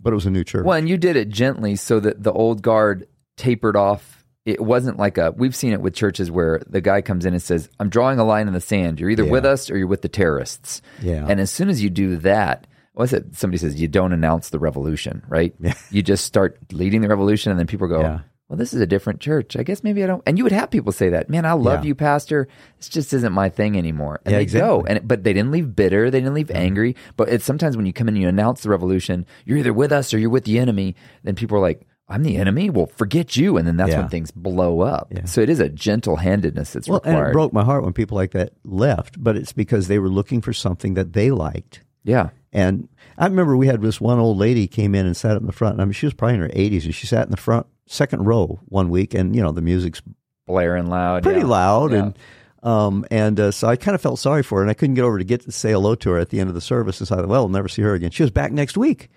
but 0.00 0.12
it 0.12 0.16
was 0.16 0.26
a 0.26 0.30
new 0.30 0.44
church. 0.44 0.64
Well, 0.64 0.76
and 0.76 0.88
you 0.88 0.96
did 0.98 1.16
it 1.16 1.28
gently 1.28 1.76
so 1.76 2.00
that 2.00 2.22
the 2.22 2.32
old 2.32 2.62
guard 2.62 3.06
tapered 3.36 3.76
off 3.76 4.24
it 4.44 4.60
wasn't 4.60 4.98
like 4.98 5.16
a 5.18 5.30
we've 5.36 5.56
seen 5.56 5.72
it 5.72 5.80
with 5.80 5.94
churches 5.94 6.30
where 6.30 6.60
the 6.68 6.80
guy 6.80 7.00
comes 7.00 7.24
in 7.24 7.32
and 7.32 7.42
says 7.42 7.68
i'm 7.80 7.88
drawing 7.88 8.18
a 8.20 8.24
line 8.24 8.46
in 8.46 8.52
the 8.54 8.60
sand 8.60 9.00
you're 9.00 9.10
either 9.10 9.24
Yeah. 9.24 9.30
with 9.32 9.44
us 9.44 9.70
or 9.70 9.76
you're 9.78 9.88
with 9.88 10.02
the 10.02 10.08
terrorists 10.08 10.82
Yeah. 11.00 11.26
and 11.28 11.40
as 11.40 11.50
soon 11.50 11.68
as 11.68 11.82
you 11.82 11.90
do 11.90 12.16
that 12.18 12.66
what's 12.94 13.12
it? 13.12 13.36
Somebody 13.36 13.58
says 13.58 13.80
you 13.80 13.88
don't 13.88 14.12
announce 14.12 14.48
the 14.50 14.58
revolution 14.58 15.22
right? 15.28 15.54
You 15.90 16.02
just 16.02 16.24
start 16.24 16.58
leading 16.72 17.00
the 17.02 17.08
revolution 17.08 17.50
and 17.50 17.58
then 17.58 17.66
people 17.66 17.86
go 17.88 18.00
Yeah. 18.00 18.20
well 18.48 18.56
this 18.56 18.72
is 18.74 18.80
a 18.80 18.86
different 18.86 19.20
church. 19.20 19.56
I 19.56 19.62
guess 19.62 19.82
maybe 19.82 20.02
i 20.02 20.06
don't 20.06 20.22
and 20.26 20.38
you 20.38 20.44
would 20.44 20.52
have 20.52 20.70
people 20.70 20.92
say 20.92 21.08
that 21.10 21.28
man 21.28 21.44
i 21.44 21.52
love 21.52 21.84
Yeah. 21.84 21.88
you 21.88 21.94
pastor. 21.94 22.48
This 22.78 22.88
just 22.88 23.12
isn't 23.12 23.32
my 23.32 23.48
thing 23.48 23.76
anymore. 23.76 24.20
And 24.24 24.32
Yeah, 24.32 24.38
they 24.38 24.46
go. 24.46 24.84
and 24.86 25.06
but 25.06 25.24
they 25.24 25.32
didn't 25.32 25.50
leave 25.50 25.74
bitter. 25.76 26.10
They 26.10 26.20
didn't 26.20 26.34
leave 26.34 26.50
angry. 26.50 26.96
But 27.16 27.28
it's 27.28 27.44
sometimes 27.44 27.76
when 27.76 27.86
you 27.86 27.92
come 27.92 28.08
in 28.08 28.14
and 28.14 28.22
you 28.22 28.28
announce 28.28 28.62
the 28.62 28.70
revolution 28.70 29.26
you're 29.44 29.58
either 29.58 29.72
with 29.72 29.92
us 29.92 30.12
or 30.14 30.18
you're 30.18 30.30
with 30.30 30.44
the 30.44 30.58
enemy 30.58 30.94
then 31.24 31.34
people 31.34 31.56
are 31.58 31.60
like 31.60 31.86
i'm 32.06 32.22
the 32.22 32.36
enemy? 32.36 32.68
Well 32.70 32.86
forget 32.86 33.34
you. 33.36 33.56
And 33.56 33.66
then 33.66 33.76
that's 33.78 33.90
Yeah. 33.92 34.00
when 34.00 34.08
things 34.10 34.30
blow 34.30 34.82
up. 34.82 35.10
So 35.24 35.40
it 35.40 35.48
is 35.48 35.58
a 35.58 35.68
gentle 35.70 36.16
handedness 36.16 36.74
that's 36.74 36.86
Well, 36.88 37.00
and 37.02 37.14
required. 37.14 37.30
it 37.30 37.32
broke 37.32 37.52
my 37.54 37.64
heart 37.64 37.82
when 37.82 37.94
people 37.94 38.16
like 38.16 38.32
that 38.32 38.52
left, 38.62 39.16
but 39.22 39.36
it's 39.36 39.52
because 39.52 39.88
they 39.88 39.98
were 39.98 40.10
looking 40.10 40.40
for 40.42 40.52
something 40.52 40.94
that 40.94 41.12
they 41.14 41.30
liked. 41.30 41.80
yeah 42.04 42.28
And 42.54 42.88
I 43.18 43.26
remember 43.26 43.56
we 43.56 43.66
had 43.66 43.82
this 43.82 44.00
one 44.00 44.18
old 44.18 44.38
lady 44.38 44.66
came 44.68 44.94
in 44.94 45.04
and 45.06 45.16
sat 45.16 45.32
up 45.32 45.40
in 45.40 45.46
the 45.46 45.52
front. 45.52 45.80
I 45.80 45.84
mean, 45.84 45.92
she 45.92 46.06
was 46.06 46.14
probably 46.14 46.36
in 46.36 46.40
her 46.42 46.48
80s, 46.48 46.84
and 46.84 46.94
she 46.94 47.06
sat 47.06 47.24
in 47.26 47.30
the 47.32 47.36
front 47.36 47.66
second 47.86 48.24
row 48.24 48.60
one 48.66 48.88
week, 48.90 49.12
and 49.12 49.34
you 49.36 49.42
know 49.42 49.52
the 49.52 49.60
music's 49.60 50.00
blaring 50.46 50.86
loud 50.86 51.22
pretty 51.22 51.40
yeah. 51.40 51.46
loud, 51.46 51.92
Yeah. 51.92 51.98
and 51.98 52.18
um, 52.62 53.04
and 53.10 53.38
uh, 53.38 53.50
so 53.50 53.68
I 53.68 53.76
kind 53.76 53.94
of 53.94 54.00
felt 54.00 54.18
sorry 54.18 54.42
for 54.42 54.58
her, 54.58 54.62
and 54.62 54.70
I 54.70 54.74
couldn't 54.74 54.94
get 54.94 55.02
over 55.02 55.18
to 55.18 55.24
get 55.24 55.42
to 55.42 55.52
say 55.52 55.72
hello 55.72 55.94
to 55.96 56.10
her 56.10 56.18
at 56.18 56.30
the 56.30 56.40
end 56.40 56.48
of 56.48 56.54
the 56.54 56.60
service, 56.62 56.98
and 57.00 57.08
so 57.08 57.16
I 57.16 57.18
thought, 57.18 57.28
well, 57.28 57.42
I'll 57.42 57.48
never 57.48 57.68
see 57.68 57.82
her 57.82 57.92
again. 57.94 58.10
She 58.10 58.22
was 58.22 58.30
back 58.30 58.52
next 58.52 58.76
week. 58.76 59.10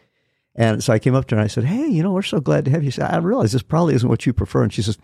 And 0.60 0.84
so 0.84 0.92
I 0.92 0.98
came 1.00 1.14
up 1.14 1.28
to 1.28 1.36
her 1.36 1.40
and 1.40 1.46
I 1.46 1.48
said, 1.48 1.66
"Hey, 1.66 1.86
you 1.88 2.02
know, 2.02 2.12
we're 2.12 2.24
so 2.24 2.40
glad 2.40 2.66
to 2.66 2.72
have 2.72 2.84
you." 2.84 2.90
Said, 2.90 3.12
"I 3.12 3.18
realize 3.18 3.52
this 3.52 3.62
probably 3.62 3.94
isn't 3.94 4.10
what 4.10 4.26
you 4.26 4.34
prefer." 4.34 4.64
And 4.64 4.74
she 4.74 4.82
says, 4.82 4.98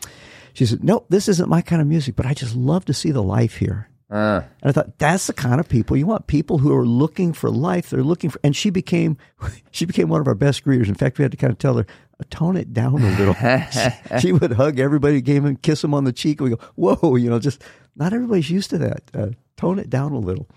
"She 0.54 0.66
said, 0.66 0.84
no, 0.84 1.06
this 1.10 1.30
isn't 1.30 1.48
my 1.48 1.62
kind 1.62 1.80
of 1.80 1.88
music, 1.88 2.16
but 2.16 2.26
I 2.26 2.34
just 2.34 2.56
love 2.56 2.86
to 2.86 2.94
see 2.94 3.12
the 3.12 3.22
life 3.22 3.58
here." 3.58 3.88
Uh, 4.14 4.42
And 4.62 4.70
I 4.70 4.72
thought 4.72 5.00
that's 5.00 5.26
the 5.28 5.34
kind 5.34 5.60
of 5.60 5.68
people 5.68 5.98
you 5.98 6.06
want. 6.06 6.28
People 6.28 6.60
who 6.60 6.76
are 6.76 6.86
looking 6.86 7.34
for 7.34 7.50
life. 7.50 7.90
They're 7.90 8.04
looking 8.04 8.30
for, 8.30 8.40
and 8.44 8.56
she 8.56 8.70
became, 8.70 9.18
she 9.72 9.86
became 9.86 10.08
one 10.08 10.22
of 10.22 10.28
our 10.28 10.36
best 10.36 10.64
greeters. 10.64 10.88
In 10.88 10.94
fact, 10.96 11.18
we 11.18 11.24
had 11.24 11.32
to 11.32 11.38
kind 11.38 11.52
of 11.52 11.58
tell 11.58 11.76
her, 11.78 11.86
tone 12.30 12.56
it 12.56 12.72
down 12.74 13.02
a 13.02 13.18
little. 13.18 13.34
she, 13.72 14.20
she 14.20 14.32
would 14.32 14.54
hug 14.54 14.80
everybody, 14.80 15.20
gave 15.22 15.44
him, 15.44 15.56
kiss 15.58 15.82
them 15.82 15.94
on 15.94 16.04
the 16.04 16.14
cheek. 16.14 16.40
And 16.40 16.50
we 16.52 16.56
go, 16.56 16.64
whoa, 16.76 17.16
you 17.16 17.30
know, 17.30 17.40
just 17.40 17.64
not 17.96 18.14
everybody's 18.14 18.50
used 18.52 18.70
to 18.70 18.78
that. 18.78 19.02
Uh, 19.14 19.28
tone 19.58 19.80
it 19.80 19.90
down 19.90 20.12
a 20.14 20.20
little. 20.20 20.48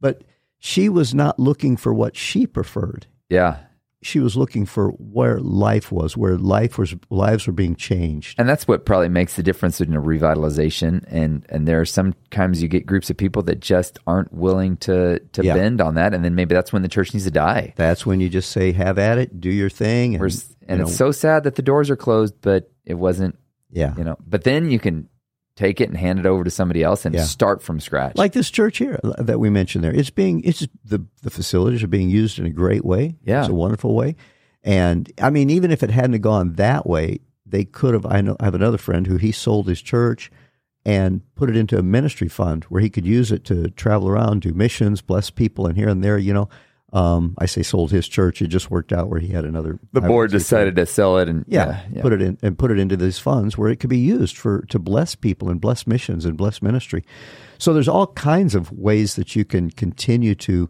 But 0.00 0.22
she 0.60 0.88
was 0.88 1.12
not 1.12 1.38
looking 1.38 1.76
for 1.76 1.92
what 1.92 2.16
she 2.16 2.46
preferred. 2.46 3.06
yeah 3.28 3.56
She 4.02 4.18
was 4.18 4.34
looking 4.34 4.64
for 4.64 4.88
where 4.92 5.40
life 5.40 5.92
was, 5.92 6.16
where 6.16 6.38
life 6.38 6.78
was, 6.78 6.94
lives 7.10 7.46
were 7.46 7.52
being 7.52 7.76
changed. 7.76 8.38
and 8.40 8.48
that's 8.48 8.66
what 8.66 8.86
probably 8.86 9.10
makes 9.10 9.36
the 9.36 9.42
difference 9.42 9.80
in 9.80 9.94
a 9.94 10.00
revitalization 10.00 11.04
and 11.08 11.44
and 11.50 11.68
there 11.68 11.80
are 11.80 11.84
sometimes 11.84 12.62
you 12.62 12.68
get 12.68 12.86
groups 12.86 13.10
of 13.10 13.16
people 13.16 13.42
that 13.42 13.60
just 13.60 13.98
aren't 14.06 14.32
willing 14.32 14.76
to 14.78 15.18
to 15.32 15.42
Yeah. 15.44 15.54
bend 15.54 15.80
on 15.80 15.94
that 15.96 16.14
and 16.14 16.24
then 16.24 16.34
maybe 16.34 16.54
that's 16.54 16.72
when 16.72 16.82
the 16.82 16.88
church 16.88 17.12
needs 17.12 17.24
to 17.26 17.30
die 17.30 17.74
That's 17.76 18.06
when 18.06 18.20
you 18.20 18.28
just 18.28 18.50
say, 18.50 18.72
have 18.72 18.98
at 18.98 19.18
it, 19.18 19.40
do 19.40 19.50
your 19.50 19.70
thing. 19.70 20.14
And, 20.14 20.22
and 20.68 20.78
you 20.78 20.84
it's 20.84 20.92
know, 20.98 21.06
so 21.06 21.12
sad 21.12 21.44
that 21.44 21.56
the 21.56 21.62
doors 21.62 21.90
are 21.90 21.96
closed 21.96 22.34
but 22.40 22.70
it 22.86 22.94
wasn't 22.94 23.36
yeah. 23.70 23.94
you 23.96 24.04
know 24.04 24.16
but 24.26 24.44
then 24.44 24.70
you 24.70 24.78
can 24.78 25.08
take 25.60 25.80
it 25.80 25.88
and 25.88 25.96
hand 25.96 26.18
it 26.18 26.26
over 26.26 26.42
to 26.44 26.50
somebody 26.50 26.82
else 26.82 27.04
and 27.06 27.14
Yeah. 27.14 27.24
start 27.24 27.62
from 27.62 27.80
scratch. 27.80 28.16
Like 28.16 28.32
this 28.32 28.50
church 28.50 28.78
here 28.78 28.98
uh, 29.04 29.22
that 29.22 29.38
we 29.38 29.50
mentioned 29.50 29.84
there. 29.84 29.94
It's 29.94 30.10
being 30.10 30.42
it's 30.44 30.66
the 30.84 31.04
the 31.22 31.30
facilities 31.30 31.82
are 31.82 31.88
being 31.88 32.10
used 32.10 32.38
in 32.38 32.46
a 32.46 32.50
great 32.50 32.84
way. 32.84 33.16
Yeah. 33.24 33.40
it's 33.40 33.48
a 33.50 33.54
wonderful 33.54 33.94
way. 33.94 34.16
And 34.62 35.10
i 35.20 35.30
mean 35.30 35.48
even 35.50 35.70
if 35.70 35.82
it 35.82 35.90
hadn't 35.90 36.20
gone 36.20 36.54
that 36.54 36.86
way 36.86 37.20
they 37.46 37.64
could 37.64 37.94
have 37.94 38.04
i 38.06 38.20
know 38.20 38.36
i 38.40 38.44
have 38.44 38.54
another 38.54 38.78
friend 38.78 39.06
who 39.06 39.16
he 39.16 39.32
sold 39.32 39.66
his 39.68 39.80
church 39.82 40.30
and 40.84 41.22
put 41.34 41.48
it 41.50 41.56
into 41.56 41.78
a 41.78 41.82
ministry 41.82 42.28
fund 42.28 42.64
where 42.64 42.82
he 42.82 42.90
could 42.90 43.06
use 43.06 43.32
it 43.32 43.42
to 43.44 43.70
travel 43.70 44.06
around 44.08 44.42
do 44.42 44.52
missions 44.52 45.00
bless 45.02 45.30
people 45.30 45.66
and 45.66 45.76
here 45.78 45.88
and 45.88 46.04
there 46.04 46.18
you 46.18 46.34
know 46.34 46.48
um, 46.92 47.34
i 47.38 47.46
say 47.46 47.62
sold 47.62 47.90
his 47.90 48.08
church 48.08 48.42
it 48.42 48.48
just 48.48 48.70
worked 48.70 48.92
out 48.92 49.08
where 49.08 49.20
he 49.20 49.28
had 49.28 49.44
another 49.44 49.78
the 49.92 50.00
board 50.00 50.30
decided 50.30 50.76
to 50.76 50.86
sell 50.86 51.18
it 51.18 51.28
and 51.28 51.44
yeah, 51.46 51.82
yeah, 51.92 52.02
put 52.02 52.12
it 52.12 52.22
in 52.22 52.38
and 52.42 52.58
put 52.58 52.70
it 52.70 52.78
into 52.78 52.96
these 52.96 53.18
funds 53.18 53.56
where 53.56 53.70
it 53.70 53.80
could 53.80 53.90
be 53.90 53.98
used 53.98 54.36
for 54.36 54.62
to 54.68 54.78
bless 54.78 55.14
people 55.14 55.48
and 55.48 55.60
bless 55.60 55.86
missions 55.86 56.24
and 56.24 56.36
bless 56.36 56.62
ministry. 56.62 57.04
So 57.58 57.72
there's 57.72 57.88
all 57.88 58.08
kinds 58.08 58.54
of 58.54 58.72
ways 58.72 59.16
that 59.16 59.36
you 59.36 59.44
can 59.44 59.70
continue 59.70 60.34
to. 60.36 60.68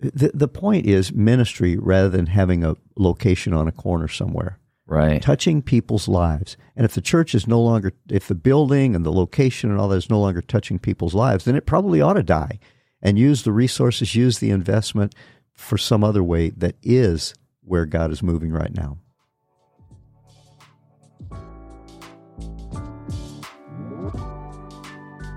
The, 0.00 0.32
the 0.34 0.48
point 0.48 0.86
is 0.86 1.12
ministry 1.12 1.76
rather 1.78 2.08
than 2.08 2.26
having 2.26 2.64
a 2.64 2.76
location 2.96 3.54
on 3.54 3.68
a 3.68 3.72
corner 3.72 4.08
somewhere. 4.08 4.58
right 4.86 5.22
Touching 5.22 5.62
people's 5.62 6.08
lives, 6.08 6.56
and 6.76 6.84
if 6.84 6.94
the 6.94 7.00
church 7.00 7.34
is 7.34 7.46
no 7.46 7.60
longer, 7.60 7.92
if 8.10 8.28
the 8.28 8.34
building 8.34 8.94
and 8.94 9.06
the 9.06 9.12
location 9.12 9.70
and 9.70 9.80
all 9.80 9.88
that 9.88 9.96
is 9.96 10.10
no 10.10 10.20
longer 10.20 10.42
touching 10.42 10.78
people's 10.78 11.14
lives, 11.14 11.44
then 11.44 11.56
it 11.56 11.66
probably 11.66 12.00
ought 12.00 12.14
to 12.14 12.22
die, 12.22 12.58
and 13.00 13.18
use 13.18 13.44
the 13.44 13.52
resources, 13.52 14.14
use 14.14 14.38
the 14.38 14.50
investment 14.50 15.14
for 15.54 15.78
some 15.78 16.04
other 16.04 16.22
way 16.22 16.50
that 16.50 16.76
is 16.82 17.34
where 17.62 17.86
God 17.86 18.10
is 18.10 18.22
moving 18.22 18.52
right 18.52 18.74
now. 18.74 18.98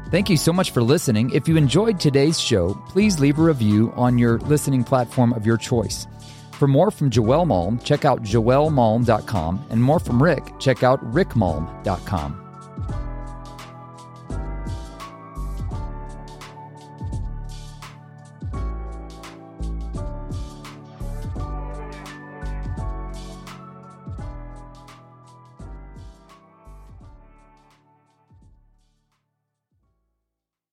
Thank 0.09 0.29
you 0.29 0.37
so 0.37 0.53
much 0.53 0.71
for 0.71 0.81
listening. 0.81 1.31
If 1.31 1.49
you 1.49 1.57
enjoyed 1.57 1.99
today's 1.99 2.39
show, 2.39 2.81
please 2.87 3.19
leave 3.19 3.39
a 3.39 3.43
review 3.43 3.91
on 3.97 4.17
your 4.17 4.39
listening 4.39 4.85
platform 4.85 5.33
of 5.33 5.45
your 5.45 5.57
choice. 5.57 6.07
For 6.53 6.67
more 6.67 6.91
from 6.91 7.11
Joël 7.11 7.45
Malm, 7.45 7.83
check 7.83 8.05
out 8.05 8.23
joelmalm.com, 8.23 9.65
and 9.69 9.83
more 9.83 9.99
from 9.99 10.23
Rick, 10.23 10.57
check 10.59 10.81
out 10.81 11.03
rickmalm.com. 11.11 12.46